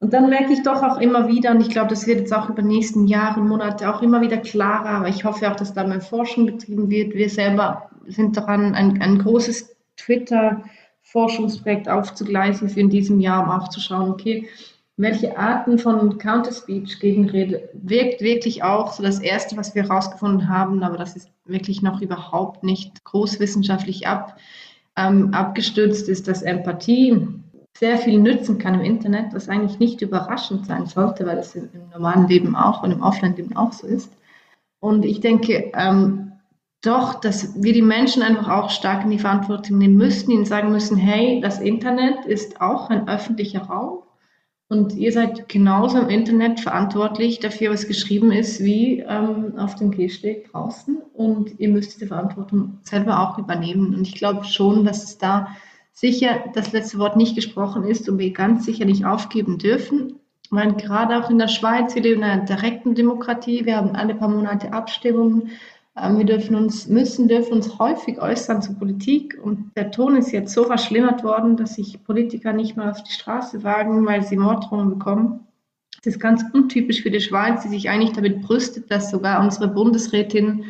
Und 0.00 0.12
dann 0.12 0.28
merke 0.28 0.52
ich 0.52 0.62
doch 0.62 0.82
auch 0.82 1.00
immer 1.00 1.28
wieder, 1.28 1.52
und 1.52 1.60
ich 1.60 1.70
glaube, 1.70 1.88
das 1.88 2.06
wird 2.06 2.18
jetzt 2.18 2.34
auch 2.34 2.50
über 2.50 2.60
die 2.60 2.68
nächsten 2.68 3.06
Jahre 3.06 3.40
und 3.40 3.48
Monate 3.48 3.88
auch 3.88 4.02
immer 4.02 4.20
wieder 4.20 4.36
klarer, 4.38 4.90
aber 4.90 5.08
ich 5.08 5.24
hoffe 5.24 5.50
auch, 5.50 5.56
dass 5.56 5.72
da 5.72 5.86
mehr 5.86 6.00
Forschung 6.00 6.44
betrieben 6.46 6.90
wird. 6.90 7.14
Wir 7.14 7.30
selber 7.30 7.88
sind 8.06 8.36
daran, 8.36 8.74
ein, 8.74 9.00
ein 9.00 9.18
großes 9.20 9.74
Twitter-Forschungsprojekt 9.96 11.88
aufzugleisen 11.88 12.68
für 12.68 12.80
in 12.80 12.90
diesem 12.90 13.20
Jahr, 13.20 13.44
um 13.44 13.50
auch 13.50 13.68
zu 13.68 13.80
schauen, 13.80 14.10
okay, 14.10 14.46
welche 14.96 15.36
Arten 15.36 15.78
von 15.78 16.18
Counterspeech 16.18 17.00
Gegenrede 17.00 17.68
wirkt 17.72 18.20
wirklich 18.20 18.62
auch 18.62 18.92
so 18.92 19.02
das 19.02 19.18
erste, 19.18 19.56
was 19.56 19.74
wir 19.74 19.82
herausgefunden 19.82 20.48
haben, 20.48 20.82
aber 20.84 20.96
das 20.96 21.16
ist 21.16 21.30
wirklich 21.44 21.82
noch 21.82 22.00
überhaupt 22.00 22.62
nicht 22.62 23.04
großwissenschaftlich 23.04 24.06
ab, 24.06 24.36
ähm, 24.96 25.34
abgestützt, 25.34 26.08
ist, 26.08 26.28
dass 26.28 26.42
Empathie 26.42 27.26
sehr 27.76 27.98
viel 27.98 28.20
nützen 28.20 28.58
kann 28.58 28.74
im 28.74 28.82
Internet, 28.82 29.34
was 29.34 29.48
eigentlich 29.48 29.80
nicht 29.80 30.00
überraschend 30.00 30.66
sein 30.66 30.86
sollte, 30.86 31.26
weil 31.26 31.38
es 31.38 31.56
im, 31.56 31.68
normalen 31.92 32.28
Leben 32.28 32.54
auch 32.54 32.84
und 32.84 32.92
im 32.92 33.02
Offline-Leben 33.02 33.56
auch 33.56 33.72
so 33.72 33.88
ist. 33.88 34.12
Und 34.78 35.04
ich 35.04 35.20
denke 35.20 35.72
ähm, 35.74 36.32
doch, 36.82 37.14
dass 37.14 37.60
wir 37.60 37.72
die 37.72 37.82
Menschen 37.82 38.22
einfach 38.22 38.48
auch 38.48 38.70
stark 38.70 39.02
in 39.02 39.10
die 39.10 39.18
Verantwortung 39.18 39.78
nehmen 39.78 39.96
müssen, 39.96 40.30
ihnen 40.30 40.44
sagen 40.44 40.70
müssen, 40.70 40.96
hey, 40.96 41.40
das 41.40 41.58
Internet 41.58 42.26
ist 42.26 42.60
auch 42.60 42.90
ein 42.90 43.08
öffentlicher 43.08 43.62
Raum 43.62 44.04
und 44.74 44.96
ihr 44.96 45.12
seid 45.12 45.48
genauso 45.48 45.98
im 45.98 46.08
Internet 46.08 46.58
verantwortlich 46.58 47.38
dafür, 47.38 47.70
was 47.70 47.86
geschrieben 47.86 48.32
ist, 48.32 48.62
wie 48.64 49.04
ähm, 49.08 49.56
auf 49.56 49.76
dem 49.76 49.92
Gehsteg 49.92 50.50
draußen. 50.50 50.98
Und 51.12 51.60
ihr 51.60 51.68
müsst 51.68 51.94
diese 51.94 52.08
Verantwortung 52.08 52.78
selber 52.82 53.20
auch 53.20 53.38
übernehmen. 53.38 53.94
Und 53.94 54.08
ich 54.08 54.16
glaube 54.16 54.44
schon, 54.44 54.84
dass 54.84 55.04
es 55.04 55.16
da 55.16 55.46
sicher 55.92 56.40
das 56.54 56.72
letzte 56.72 56.98
Wort 56.98 57.16
nicht 57.16 57.36
gesprochen 57.36 57.84
ist 57.84 58.08
und 58.08 58.18
wir 58.18 58.32
ganz 58.32 58.64
sicher 58.64 58.84
nicht 58.84 59.06
aufgeben 59.06 59.58
dürfen. 59.58 60.18
Weil 60.50 60.74
gerade 60.74 61.18
auch 61.18 61.30
in 61.30 61.38
der 61.38 61.48
Schweiz, 61.48 61.94
wir 61.94 62.02
leben 62.02 62.22
in 62.22 62.28
einer 62.28 62.44
direkten 62.44 62.96
Demokratie, 62.96 63.64
wir 63.64 63.76
haben 63.76 63.94
alle 63.94 64.16
paar 64.16 64.28
Monate 64.28 64.72
Abstimmungen, 64.72 65.50
wir 65.96 66.24
dürfen 66.24 66.56
uns, 66.56 66.88
müssen, 66.88 67.28
dürfen 67.28 67.54
uns 67.54 67.78
häufig 67.78 68.20
äußern 68.20 68.62
zur 68.62 68.76
Politik 68.76 69.38
und 69.40 69.70
der 69.76 69.92
Ton 69.92 70.16
ist 70.16 70.32
jetzt 70.32 70.52
so 70.52 70.64
verschlimmert 70.64 71.22
worden, 71.22 71.56
dass 71.56 71.76
sich 71.76 72.02
Politiker 72.02 72.52
nicht 72.52 72.76
mehr 72.76 72.90
auf 72.90 73.02
die 73.02 73.12
Straße 73.12 73.62
wagen, 73.62 74.04
weil 74.04 74.24
sie 74.24 74.36
Morddrohungen 74.36 74.90
bekommen. 74.90 75.46
Das 76.02 76.14
ist 76.14 76.20
ganz 76.20 76.44
untypisch 76.52 77.02
für 77.02 77.10
die 77.10 77.20
Schweiz, 77.20 77.62
die 77.62 77.68
sich 77.68 77.88
eigentlich 77.88 78.12
damit 78.12 78.42
brüstet, 78.42 78.90
dass 78.90 79.10
sogar 79.10 79.40
unsere 79.40 79.68
Bundesrätin 79.68 80.64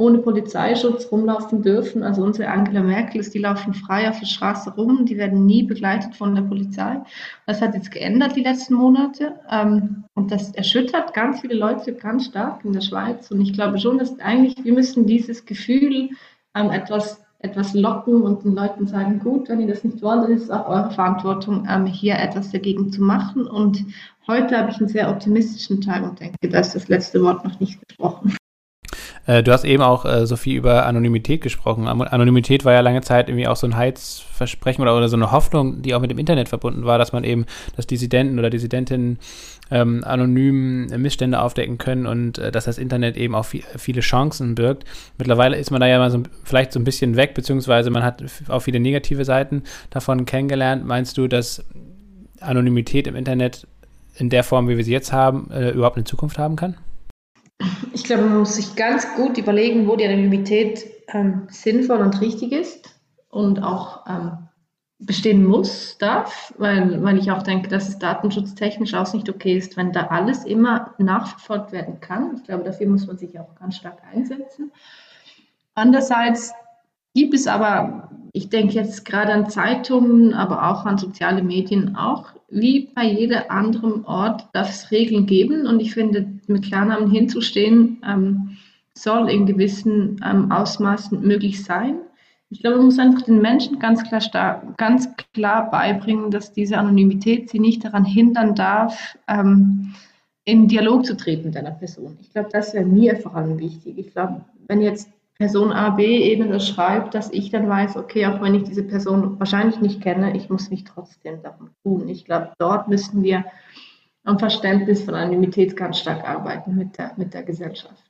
ohne 0.00 0.18
Polizeischutz 0.18 1.12
rumlaufen 1.12 1.60
dürfen. 1.60 2.02
Also 2.02 2.22
unsere 2.22 2.48
Angela 2.48 2.82
Merkel, 2.82 3.22
die 3.22 3.38
laufen 3.38 3.74
frei 3.74 4.08
auf 4.08 4.18
der 4.18 4.26
Straße 4.26 4.70
rum, 4.70 5.04
die 5.04 5.18
werden 5.18 5.44
nie 5.44 5.62
begleitet 5.62 6.16
von 6.16 6.34
der 6.34 6.42
Polizei. 6.42 7.02
Das 7.46 7.60
hat 7.60 7.74
jetzt 7.74 7.90
geändert 7.90 8.34
die 8.34 8.42
letzten 8.42 8.74
Monate 8.74 9.34
ähm, 9.50 10.04
und 10.14 10.32
das 10.32 10.52
erschüttert 10.52 11.12
ganz 11.12 11.40
viele 11.40 11.54
Leute 11.54 11.92
ganz 11.92 12.24
stark 12.24 12.64
in 12.64 12.72
der 12.72 12.80
Schweiz. 12.80 13.30
Und 13.30 13.42
ich 13.42 13.52
glaube 13.52 13.78
schon, 13.78 13.98
dass 13.98 14.18
eigentlich 14.20 14.56
wir 14.64 14.72
müssen 14.72 15.06
dieses 15.06 15.44
Gefühl 15.44 16.08
ähm, 16.54 16.70
etwas 16.70 17.20
etwas 17.42 17.72
locken 17.72 18.20
und 18.20 18.44
den 18.44 18.54
Leuten 18.54 18.86
sagen, 18.86 19.18
gut, 19.18 19.48
wenn 19.48 19.60
ihr 19.60 19.68
das 19.68 19.82
nicht 19.82 20.02
wollt, 20.02 20.24
dann 20.24 20.32
ist 20.32 20.42
es 20.42 20.50
auch 20.50 20.68
eure 20.68 20.90
Verantwortung, 20.90 21.66
ähm, 21.70 21.86
hier 21.86 22.16
etwas 22.16 22.50
dagegen 22.50 22.92
zu 22.92 23.02
machen. 23.02 23.46
Und 23.46 23.82
heute 24.26 24.58
habe 24.58 24.70
ich 24.70 24.76
einen 24.76 24.88
sehr 24.88 25.08
optimistischen 25.08 25.80
Tag 25.80 26.02
und 26.02 26.20
denke, 26.20 26.36
da 26.50 26.60
ist 26.60 26.74
das 26.74 26.88
letzte 26.88 27.22
Wort 27.22 27.42
noch 27.42 27.58
nicht 27.58 27.80
gesprochen. 27.88 28.36
Äh, 29.30 29.44
du 29.44 29.52
hast 29.52 29.62
eben 29.64 29.82
auch, 29.82 30.04
äh, 30.04 30.26
Sophie, 30.26 30.54
über 30.54 30.86
Anonymität 30.86 31.40
gesprochen. 31.40 31.86
Anonymität 31.86 32.64
war 32.64 32.72
ja 32.72 32.80
lange 32.80 33.00
Zeit 33.00 33.28
irgendwie 33.28 33.46
auch 33.46 33.54
so 33.54 33.64
ein 33.64 33.76
Heizversprechen 33.76 34.82
oder, 34.82 34.96
oder 34.96 35.08
so 35.08 35.14
eine 35.14 35.30
Hoffnung, 35.30 35.82
die 35.82 35.94
auch 35.94 36.00
mit 36.00 36.10
dem 36.10 36.18
Internet 36.18 36.48
verbunden 36.48 36.84
war, 36.84 36.98
dass 36.98 37.12
man 37.12 37.22
eben, 37.22 37.46
dass 37.76 37.86
Dissidenten 37.86 38.40
oder 38.40 38.50
Dissidentinnen 38.50 39.20
ähm, 39.70 40.02
anonym 40.02 40.86
Missstände 40.86 41.40
aufdecken 41.40 41.78
können 41.78 42.06
und 42.06 42.38
äh, 42.38 42.50
dass 42.50 42.64
das 42.64 42.76
Internet 42.76 43.16
eben 43.16 43.36
auch 43.36 43.44
viel, 43.44 43.62
viele 43.76 44.00
Chancen 44.00 44.56
birgt. 44.56 44.82
Mittlerweile 45.16 45.56
ist 45.56 45.70
man 45.70 45.80
da 45.80 45.86
ja 45.86 45.98
mal 45.98 46.10
so, 46.10 46.24
vielleicht 46.42 46.72
so 46.72 46.80
ein 46.80 46.84
bisschen 46.84 47.14
weg, 47.14 47.34
beziehungsweise 47.34 47.90
man 47.90 48.02
hat 48.02 48.24
auch 48.48 48.60
viele 48.60 48.80
negative 48.80 49.24
Seiten 49.24 49.62
davon 49.90 50.24
kennengelernt. 50.24 50.84
Meinst 50.84 51.16
du, 51.18 51.28
dass 51.28 51.64
Anonymität 52.40 53.06
im 53.06 53.14
Internet 53.14 53.68
in 54.16 54.28
der 54.28 54.42
Form, 54.42 54.68
wie 54.68 54.76
wir 54.76 54.84
sie 54.84 54.90
jetzt 54.90 55.12
haben, 55.12 55.52
äh, 55.52 55.70
überhaupt 55.70 55.98
eine 55.98 56.04
Zukunft 56.04 56.36
haben 56.36 56.56
kann? 56.56 56.74
Ich 57.92 58.04
glaube, 58.04 58.24
man 58.24 58.38
muss 58.38 58.56
sich 58.56 58.76
ganz 58.76 59.06
gut 59.16 59.36
überlegen, 59.38 59.86
wo 59.86 59.96
die 59.96 60.06
Anonymität 60.06 60.86
ähm, 61.08 61.46
sinnvoll 61.50 61.98
und 61.98 62.20
richtig 62.20 62.52
ist 62.52 62.94
und 63.28 63.62
auch 63.62 64.06
ähm, 64.08 64.48
bestehen 64.98 65.46
muss, 65.46 65.96
darf, 65.98 66.52
weil, 66.58 67.02
weil 67.02 67.18
ich 67.18 67.30
auch 67.30 67.42
denke, 67.42 67.68
dass 67.68 67.88
es 67.88 67.98
datenschutztechnisch 67.98 68.94
auch 68.94 69.12
nicht 69.14 69.28
okay 69.28 69.56
ist, 69.56 69.76
wenn 69.76 69.92
da 69.92 70.08
alles 70.08 70.44
immer 70.44 70.94
nachverfolgt 70.98 71.72
werden 71.72 72.00
kann. 72.00 72.36
Ich 72.36 72.44
glaube, 72.44 72.64
dafür 72.64 72.86
muss 72.86 73.06
man 73.06 73.16
sich 73.16 73.38
auch 73.38 73.54
ganz 73.54 73.76
stark 73.76 73.98
einsetzen. 74.12 74.70
Andererseits 75.74 76.52
gibt 77.14 77.32
es 77.34 77.46
aber, 77.46 78.10
ich 78.32 78.50
denke 78.50 78.74
jetzt 78.74 79.04
gerade 79.04 79.32
an 79.32 79.48
Zeitungen, 79.48 80.34
aber 80.34 80.70
auch 80.70 80.84
an 80.84 80.98
soziale 80.98 81.42
Medien 81.42 81.96
auch, 81.96 82.32
wie 82.50 82.90
bei 82.94 83.04
jedem 83.04 83.42
anderen 83.48 84.04
Ort 84.04 84.48
darf 84.52 84.68
es 84.68 84.90
Regeln 84.90 85.26
geben 85.26 85.66
und 85.66 85.80
ich 85.80 85.94
finde, 85.94 86.39
mit 86.50 86.64
Klarnamen 86.64 87.10
hinzustehen, 87.10 88.02
ähm, 88.06 88.56
soll 88.94 89.30
in 89.30 89.46
gewissen 89.46 90.20
ähm, 90.24 90.50
Ausmaßen 90.50 91.20
möglich 91.20 91.64
sein. 91.64 91.96
Ich 92.50 92.60
glaube, 92.60 92.78
man 92.78 92.86
muss 92.86 92.98
einfach 92.98 93.22
den 93.22 93.40
Menschen 93.40 93.78
ganz 93.78 94.02
klar, 94.02 94.74
ganz 94.76 95.08
klar 95.32 95.70
beibringen, 95.70 96.30
dass 96.30 96.52
diese 96.52 96.78
Anonymität 96.78 97.48
sie 97.48 97.60
nicht 97.60 97.84
daran 97.84 98.04
hindern 98.04 98.54
darf, 98.54 99.16
ähm, 99.28 99.94
in 100.44 100.66
Dialog 100.66 101.06
zu 101.06 101.16
treten 101.16 101.46
mit 101.46 101.56
einer 101.56 101.70
Person. 101.70 102.18
Ich 102.20 102.32
glaube, 102.32 102.48
das 102.52 102.74
wäre 102.74 102.84
mir 102.84 103.16
vor 103.16 103.36
allem 103.36 103.58
wichtig. 103.60 103.98
Ich 103.98 104.12
glaube, 104.12 104.44
wenn 104.66 104.80
jetzt 104.80 105.08
Person 105.40 105.72
A, 105.72 105.90
B 105.90 106.18
eben 106.18 106.50
das 106.50 106.68
schreibt, 106.68 107.14
dass 107.14 107.30
ich 107.30 107.50
dann 107.50 107.68
weiß, 107.68 107.96
okay, 107.96 108.26
auch 108.26 108.42
wenn 108.42 108.54
ich 108.54 108.64
diese 108.64 108.82
Person 108.82 109.38
wahrscheinlich 109.38 109.80
nicht 109.80 110.02
kenne, 110.02 110.36
ich 110.36 110.50
muss 110.50 110.70
mich 110.70 110.84
trotzdem 110.84 111.42
darum 111.42 111.70
tun. 111.82 112.08
Ich 112.08 112.24
glaube, 112.24 112.50
dort 112.58 112.88
müssen 112.88 113.22
wir 113.22 113.44
am 114.24 114.38
Verständnis 114.38 115.02
von 115.02 115.14
Anonymität 115.14 115.76
ganz 115.76 115.98
stark 115.98 116.24
arbeiten 116.24 116.74
mit 116.76 116.98
der, 116.98 117.12
mit 117.16 117.34
der 117.34 117.42
Gesellschaft. 117.42 118.02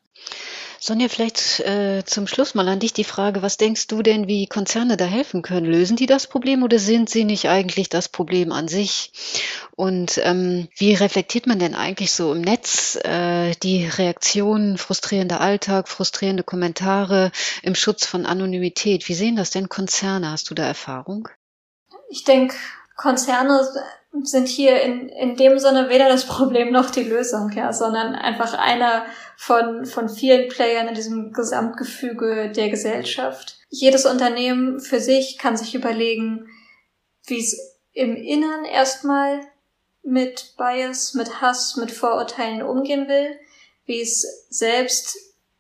Sonja, 0.83 1.09
vielleicht 1.09 1.61
äh, 1.61 2.05
zum 2.07 2.27
Schluss 2.27 2.55
mal 2.55 2.67
an 2.67 2.79
dich 2.79 2.95
die 2.95 3.05
Frage, 3.05 3.43
was 3.43 3.59
denkst 3.59 3.87
du 3.89 4.03
denn, 4.03 4.29
wie 4.29 4.47
Konzerne 4.47 4.97
da 4.97 5.05
helfen 5.05 5.43
können? 5.43 5.67
Lösen 5.67 5.97
die 5.97 6.07
das 6.07 6.27
Problem 6.27 6.63
oder 6.63 6.79
sind 6.79 7.11
sie 7.11 7.25
nicht 7.25 7.51
eigentlich 7.51 7.91
das 7.91 8.09
Problem 8.09 8.51
an 8.51 8.67
sich? 8.67 9.13
Und 9.77 10.19
ähm, 10.25 10.69
wie 10.79 10.95
reflektiert 10.95 11.47
man 11.47 11.59
denn 11.59 11.75
eigentlich 11.75 12.13
so 12.13 12.33
im 12.33 12.41
Netz 12.41 12.97
äh, 13.05 13.53
die 13.63 13.85
Reaktionen, 13.85 14.79
frustrierender 14.79 15.43
Alltag, 15.43 15.87
frustrierende 15.87 16.45
Kommentare 16.45 17.31
im 17.63 17.75
Schutz 17.75 18.07
von 18.07 18.25
Anonymität? 18.25 19.07
Wie 19.07 19.15
sehen 19.15 19.37
das 19.37 19.51
denn 19.51 19.69
Konzerne? 19.69 20.31
Hast 20.31 20.49
du 20.49 20.55
da 20.55 20.65
Erfahrung? 20.65 21.29
Ich 22.09 22.25
denke, 22.25 22.57
Konzerne 22.97 23.61
sind 24.23 24.49
hier 24.49 24.81
in, 24.83 25.09
in 25.09 25.37
dem 25.37 25.59
Sinne 25.59 25.89
weder 25.89 26.09
das 26.09 26.27
Problem 26.27 26.73
noch 26.73 26.91
die 26.91 27.05
Lösung, 27.05 27.51
ja, 27.53 27.73
sondern 27.73 28.15
einfach 28.15 28.55
einer 28.55 29.07
von, 29.37 29.87
von 29.87 30.09
vielen 30.09 30.49
Playern 30.49 30.89
in 30.89 30.95
diesem 30.95 31.33
Gesamtgefüge 31.33 32.51
der 32.51 32.71
Gesellschaft. 32.71 33.59
Jedes 33.69 34.07
Unternehmen 34.07 34.81
für 34.81 35.01
sich 35.01 35.39
kann 35.39 35.57
sich 35.57 35.75
überlegen, 35.75 36.49
wie 37.27 37.39
es 37.39 37.79
im 37.93 38.17
Innern 38.17 38.65
erstmal 38.65 39.41
mit 40.03 40.55
Bias, 40.57 41.15
mit 41.15 41.41
Hass, 41.41 41.77
mit 41.77 41.91
Vorurteilen 41.91 42.63
umgehen 42.63 43.07
will, 43.09 43.39
wie 43.85 44.01
es 44.01 44.47
selbst 44.49 45.17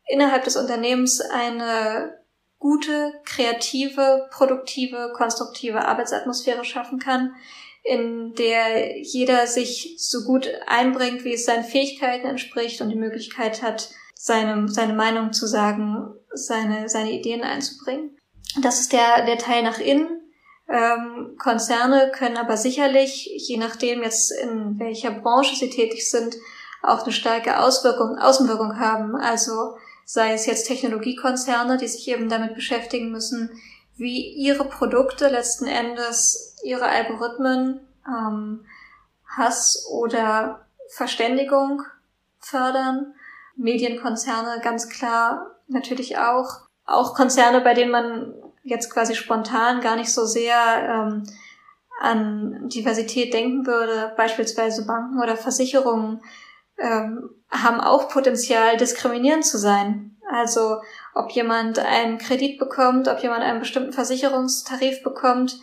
innerhalb 0.08 0.44
des 0.44 0.56
Unternehmens 0.56 1.20
eine 1.20 2.18
gute, 2.58 3.12
kreative, 3.24 4.28
produktive, 4.30 5.12
konstruktive 5.14 5.84
Arbeitsatmosphäre 5.84 6.64
schaffen 6.64 6.98
kann, 6.98 7.34
in 7.82 8.34
der 8.34 8.98
jeder 9.00 9.46
sich 9.46 9.96
so 9.98 10.24
gut 10.24 10.48
einbringt, 10.66 11.24
wie 11.24 11.34
es 11.34 11.46
seinen 11.46 11.64
Fähigkeiten 11.64 12.26
entspricht 12.26 12.80
und 12.80 12.90
die 12.90 12.96
Möglichkeit 12.96 13.62
hat, 13.62 13.90
seine, 14.14 14.68
seine 14.68 14.92
Meinung 14.92 15.32
zu 15.32 15.46
sagen, 15.46 16.14
seine, 16.32 16.88
seine 16.88 17.12
Ideen 17.12 17.42
einzubringen. 17.42 18.16
Das 18.60 18.80
ist 18.80 18.92
der, 18.92 19.24
der 19.24 19.38
Teil 19.38 19.62
nach 19.62 19.78
innen. 19.78 20.20
Ähm, 20.68 21.36
Konzerne 21.38 22.12
können 22.14 22.36
aber 22.36 22.56
sicherlich, 22.56 23.28
je 23.48 23.56
nachdem 23.56 24.02
jetzt 24.02 24.30
in 24.30 24.78
welcher 24.78 25.10
Branche 25.10 25.56
sie 25.56 25.70
tätig 25.70 26.08
sind, 26.08 26.36
auch 26.82 27.02
eine 27.02 27.12
starke 27.12 27.60
Auswirkung, 27.60 28.18
Außenwirkung 28.18 28.78
haben. 28.78 29.16
Also 29.16 29.74
sei 30.04 30.32
es 30.32 30.46
jetzt 30.46 30.66
Technologiekonzerne, 30.66 31.76
die 31.76 31.88
sich 31.88 32.08
eben 32.08 32.28
damit 32.28 32.54
beschäftigen 32.54 33.10
müssen, 33.10 33.50
wie 34.00 34.32
ihre 34.32 34.64
Produkte 34.64 35.28
letzten 35.28 35.66
Endes 35.66 36.56
ihre 36.64 36.86
Algorithmen 36.86 37.80
ähm, 38.06 38.64
Hass 39.26 39.86
oder 39.90 40.66
Verständigung 40.88 41.82
fördern. 42.38 43.14
Medienkonzerne 43.56 44.60
ganz 44.62 44.88
klar 44.88 45.54
natürlich 45.68 46.18
auch. 46.18 46.62
Auch 46.86 47.14
Konzerne, 47.14 47.60
bei 47.60 47.74
denen 47.74 47.92
man 47.92 48.34
jetzt 48.64 48.90
quasi 48.90 49.14
spontan 49.14 49.80
gar 49.80 49.96
nicht 49.96 50.12
so 50.12 50.24
sehr 50.24 50.56
ähm, 50.88 51.24
an 52.00 52.68
Diversität 52.70 53.34
denken 53.34 53.66
würde, 53.66 54.14
beispielsweise 54.16 54.86
Banken 54.86 55.20
oder 55.20 55.36
Versicherungen, 55.36 56.22
ähm, 56.78 57.30
haben 57.50 57.80
auch 57.80 58.08
Potenzial, 58.08 58.78
diskriminierend 58.78 59.44
zu 59.44 59.58
sein. 59.58 60.16
Also 60.32 60.78
ob 61.14 61.30
jemand 61.32 61.78
einen 61.78 62.18
Kredit 62.18 62.58
bekommt, 62.58 63.08
ob 63.08 63.22
jemand 63.22 63.42
einen 63.42 63.60
bestimmten 63.60 63.92
Versicherungstarif 63.92 65.02
bekommt, 65.02 65.58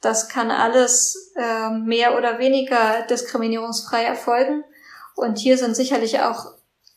das 0.00 0.28
kann 0.28 0.50
alles 0.50 1.32
äh, 1.36 1.70
mehr 1.70 2.16
oder 2.16 2.38
weniger 2.38 3.02
diskriminierungsfrei 3.02 4.04
erfolgen. 4.04 4.64
Und 5.14 5.38
hier 5.38 5.58
sind 5.58 5.76
sicherlich 5.76 6.20
auch 6.20 6.46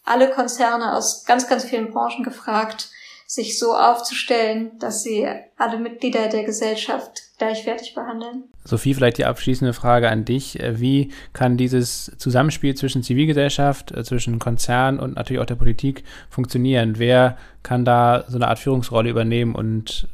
alle 0.05 0.29
Konzerne 0.31 0.95
aus 0.95 1.25
ganz, 1.25 1.47
ganz 1.47 1.65
vielen 1.65 1.91
Branchen 1.91 2.23
gefragt, 2.23 2.89
sich 3.27 3.57
so 3.59 3.73
aufzustellen, 3.73 4.71
dass 4.79 5.03
sie 5.03 5.27
alle 5.57 5.79
Mitglieder 5.79 6.27
der 6.27 6.43
Gesellschaft 6.43 7.23
gleichwertig 7.37 7.95
behandeln. 7.95 8.43
Sophie, 8.63 8.93
vielleicht 8.93 9.17
die 9.17 9.25
abschließende 9.25 9.73
Frage 9.73 10.09
an 10.09 10.25
dich. 10.25 10.59
Wie 10.61 11.11
kann 11.33 11.57
dieses 11.57 12.11
Zusammenspiel 12.17 12.75
zwischen 12.75 13.03
Zivilgesellschaft, 13.03 13.91
äh, 13.91 14.03
zwischen 14.03 14.39
Konzern 14.39 14.99
und 14.99 15.15
natürlich 15.15 15.41
auch 15.41 15.47
der 15.47 15.55
Politik 15.55 16.03
funktionieren? 16.29 16.93
Wer 16.97 17.37
kann 17.63 17.85
da 17.85 18.25
so 18.27 18.37
eine 18.37 18.47
Art 18.47 18.59
Führungsrolle 18.59 19.09
übernehmen 19.09 19.55
und 19.55 20.07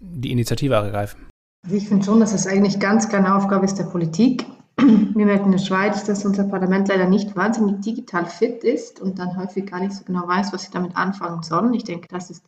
die 0.00 0.32
Initiative 0.32 0.74
ergreifen? 0.74 1.20
Also 1.64 1.76
ich 1.76 1.88
finde 1.88 2.04
schon, 2.04 2.20
dass 2.20 2.34
es 2.34 2.46
eigentlich 2.46 2.78
ganz 2.78 3.08
klar 3.08 3.24
eine 3.24 3.34
Aufgabe 3.34 3.64
ist 3.64 3.76
der 3.76 3.84
Politik. 3.84 4.44
Wir 4.76 5.26
merken 5.26 5.46
in 5.46 5.52
der 5.52 5.58
Schweiz, 5.58 6.04
dass 6.04 6.24
unser 6.24 6.44
Parlament 6.44 6.88
leider 6.88 7.08
nicht 7.08 7.36
wahnsinnig 7.36 7.80
digital 7.80 8.26
fit 8.26 8.64
ist 8.64 9.00
und 9.00 9.18
dann 9.18 9.36
häufig 9.36 9.66
gar 9.66 9.80
nicht 9.80 9.92
so 9.92 10.04
genau 10.04 10.26
weiß, 10.26 10.52
was 10.52 10.64
sie 10.64 10.72
damit 10.72 10.96
anfangen 10.96 11.42
sollen. 11.42 11.74
Ich 11.74 11.84
denke, 11.84 12.08
das 12.08 12.30
ist 12.30 12.44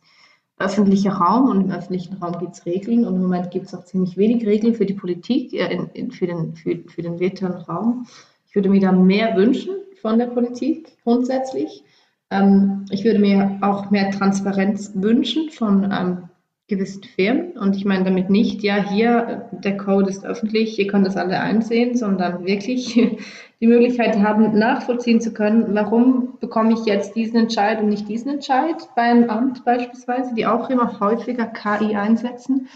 öffentlicher 0.59 1.13
Raum 1.13 1.49
und 1.49 1.61
im 1.61 1.71
öffentlichen 1.71 2.15
Raum 2.15 2.39
gibt 2.39 2.55
es 2.55 2.65
Regeln 2.65 3.05
und 3.05 3.15
im 3.15 3.21
Moment 3.21 3.51
gibt 3.51 3.67
es 3.67 3.75
auch 3.75 3.85
ziemlich 3.85 4.17
wenig 4.17 4.45
Regeln 4.45 4.73
für 4.73 4.85
die 4.85 4.93
Politik, 4.93 5.53
äh, 5.53 5.71
in, 5.73 5.87
in, 5.93 6.11
für, 6.11 6.27
den, 6.27 6.55
für, 6.55 6.83
für 6.87 7.01
den 7.01 7.19
virtuellen 7.19 7.61
Raum. 7.61 8.07
Ich 8.47 8.55
würde 8.55 8.69
mir 8.69 8.81
da 8.81 8.91
mehr 8.91 9.35
wünschen 9.35 9.75
von 10.01 10.17
der 10.17 10.27
Politik 10.27 10.97
grundsätzlich. 11.03 11.83
Ähm, 12.31 12.85
ich 12.89 13.03
würde 13.03 13.19
mir 13.19 13.59
auch 13.61 13.91
mehr 13.91 14.11
Transparenz 14.11 14.91
wünschen 14.95 15.49
von 15.49 15.91
ähm, 15.91 16.29
gewissen 16.67 17.03
Firmen. 17.03 17.51
Und 17.53 17.75
ich 17.75 17.85
meine 17.85 18.03
damit 18.03 18.29
nicht, 18.29 18.61
ja, 18.61 18.75
hier, 18.75 19.49
der 19.51 19.77
Code 19.77 20.09
ist 20.09 20.25
öffentlich, 20.25 20.77
ihr 20.77 20.87
könnt 20.87 21.05
das 21.05 21.15
alle 21.15 21.39
einsehen, 21.39 21.95
sondern 21.95 22.45
wirklich 22.45 22.93
die 23.61 23.67
Möglichkeit 23.67 24.19
haben, 24.19 24.57
nachvollziehen 24.57 25.21
zu 25.21 25.33
können, 25.33 25.73
warum 25.73 26.37
bekomme 26.39 26.73
ich 26.73 26.85
jetzt 26.85 27.15
diesen 27.15 27.37
Entscheid 27.37 27.81
und 27.81 27.89
nicht 27.89 28.07
diesen 28.09 28.31
Entscheid 28.31 28.75
bei 28.95 29.03
einem 29.03 29.29
Amt 29.29 29.63
beispielsweise, 29.63 30.35
die 30.35 30.45
auch 30.45 30.69
immer 30.69 30.99
häufiger 30.99 31.45
KI 31.45 31.95
einsetzen 31.95 32.67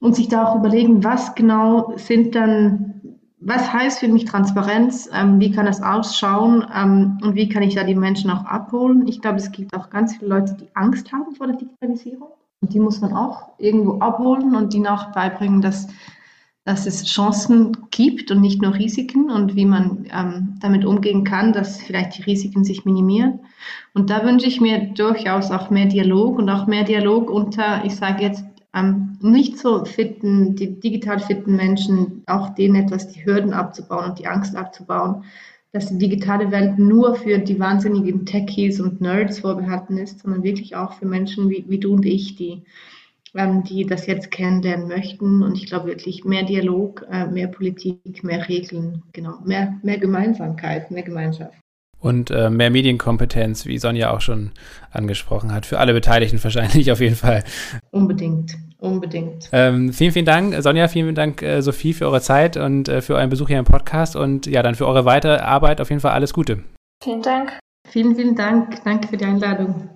und 0.00 0.16
sich 0.16 0.28
da 0.28 0.44
auch 0.44 0.56
überlegen, 0.56 1.04
was 1.04 1.34
genau 1.34 1.92
sind 1.96 2.34
dann 2.34 2.92
was 3.38 3.72
heißt 3.72 4.00
für 4.00 4.08
mich 4.08 4.24
Transparenz? 4.24 5.08
Ähm, 5.12 5.38
wie 5.38 5.52
kann 5.52 5.66
das 5.66 5.80
ausschauen? 5.80 6.66
Ähm, 6.74 7.18
und 7.22 7.36
wie 7.36 7.48
kann 7.48 7.62
ich 7.62 7.76
da 7.76 7.84
die 7.84 7.94
Menschen 7.94 8.30
auch 8.30 8.44
abholen? 8.44 9.06
Ich 9.06 9.20
glaube, 9.20 9.36
es 9.36 9.52
gibt 9.52 9.72
auch 9.74 9.88
ganz 9.90 10.16
viele 10.16 10.30
Leute, 10.30 10.54
die 10.54 10.68
Angst 10.74 11.12
haben 11.12 11.32
vor 11.36 11.46
der 11.46 11.56
Digitalisierung. 11.56 12.30
Und 12.60 12.72
die 12.72 12.80
muss 12.80 13.00
man 13.00 13.12
auch 13.12 13.50
irgendwo 13.58 13.98
abholen 13.98 14.54
und 14.54 14.74
ihnen 14.74 14.86
auch 14.86 15.12
beibringen, 15.12 15.60
dass, 15.60 15.88
dass 16.64 16.86
es 16.86 17.04
Chancen 17.04 17.76
gibt 17.90 18.30
und 18.30 18.40
nicht 18.40 18.62
nur 18.62 18.74
Risiken 18.74 19.30
und 19.30 19.54
wie 19.56 19.66
man 19.66 20.06
ähm, 20.10 20.58
damit 20.60 20.84
umgehen 20.84 21.24
kann, 21.24 21.52
dass 21.52 21.80
vielleicht 21.80 22.18
die 22.18 22.22
Risiken 22.22 22.64
sich 22.64 22.84
minimieren. 22.84 23.40
Und 23.94 24.10
da 24.10 24.24
wünsche 24.24 24.46
ich 24.46 24.60
mir 24.60 24.92
durchaus 24.94 25.50
auch 25.50 25.70
mehr 25.70 25.86
Dialog 25.86 26.38
und 26.38 26.48
auch 26.48 26.66
mehr 26.66 26.84
Dialog 26.84 27.30
unter, 27.30 27.84
ich 27.84 27.94
sage 27.94 28.22
jetzt, 28.22 28.44
ähm, 28.74 29.18
nicht 29.20 29.58
so 29.58 29.84
fitten, 29.84 30.54
die 30.54 30.78
digital 30.78 31.18
fitten 31.18 31.56
Menschen, 31.56 32.22
auch 32.26 32.50
denen 32.50 32.74
etwas 32.76 33.08
die 33.08 33.24
Hürden 33.24 33.52
abzubauen 33.52 34.10
und 34.10 34.18
die 34.18 34.26
Angst 34.26 34.54
abzubauen, 34.54 35.24
dass 35.72 35.88
die 35.88 35.98
digitale 35.98 36.50
Welt 36.50 36.78
nur 36.78 37.16
für 37.16 37.38
die 37.38 37.58
wahnsinnigen 37.58 38.24
Techies 38.24 38.80
und 38.80 39.00
Nerds 39.00 39.40
vorbehalten 39.40 39.98
ist, 39.98 40.20
sondern 40.20 40.42
wirklich 40.42 40.76
auch 40.76 40.94
für 40.94 41.06
Menschen 41.06 41.50
wie, 41.50 41.64
wie 41.68 41.78
du 41.78 41.92
und 41.92 42.06
ich, 42.06 42.36
die, 42.36 42.62
ähm, 43.34 43.62
die 43.64 43.84
das 43.84 44.06
jetzt 44.06 44.30
kennenlernen 44.30 44.88
möchten. 44.88 45.42
Und 45.42 45.56
ich 45.56 45.66
glaube 45.66 45.88
wirklich 45.88 46.24
mehr 46.24 46.44
Dialog, 46.44 47.04
äh, 47.10 47.26
mehr 47.26 47.48
Politik, 47.48 48.24
mehr 48.24 48.48
Regeln, 48.48 49.02
genau, 49.12 49.38
mehr, 49.44 49.74
mehr 49.82 49.98
Gemeinsamkeit, 49.98 50.90
mehr 50.90 51.02
Gemeinschaft. 51.02 51.54
Und 51.98 52.30
äh, 52.30 52.50
mehr 52.50 52.70
Medienkompetenz, 52.70 53.66
wie 53.66 53.78
Sonja 53.78 54.12
auch 54.14 54.20
schon 54.20 54.52
angesprochen 54.92 55.52
hat. 55.52 55.66
Für 55.66 55.78
alle 55.78 55.92
Beteiligten 55.92 56.42
wahrscheinlich 56.42 56.92
auf 56.92 57.00
jeden 57.00 57.16
Fall. 57.16 57.42
Unbedingt, 57.90 58.56
Unbedingt. 58.78 59.48
Ähm, 59.52 59.92
vielen, 59.92 60.12
vielen 60.12 60.26
Dank, 60.26 60.54
Sonja, 60.62 60.88
vielen, 60.88 61.06
vielen 61.06 61.14
Dank, 61.14 61.42
äh, 61.42 61.62
Sophie, 61.62 61.94
für 61.94 62.06
eure 62.06 62.20
Zeit 62.20 62.56
und 62.56 62.88
äh, 62.88 63.00
für 63.00 63.14
euren 63.14 63.30
Besuch 63.30 63.48
hier 63.48 63.58
im 63.58 63.64
Podcast 63.64 64.16
und 64.16 64.46
ja, 64.46 64.62
dann 64.62 64.74
für 64.74 64.86
eure 64.86 65.04
weitere 65.04 65.38
Arbeit 65.38 65.80
auf 65.80 65.88
jeden 65.88 66.00
Fall 66.00 66.12
alles 66.12 66.34
Gute. 66.34 66.62
Vielen 67.02 67.22
Dank. 67.22 67.58
Vielen, 67.88 68.14
vielen 68.14 68.34
Dank. 68.34 68.82
Danke 68.84 69.08
für 69.08 69.16
die 69.16 69.24
Einladung. 69.24 69.95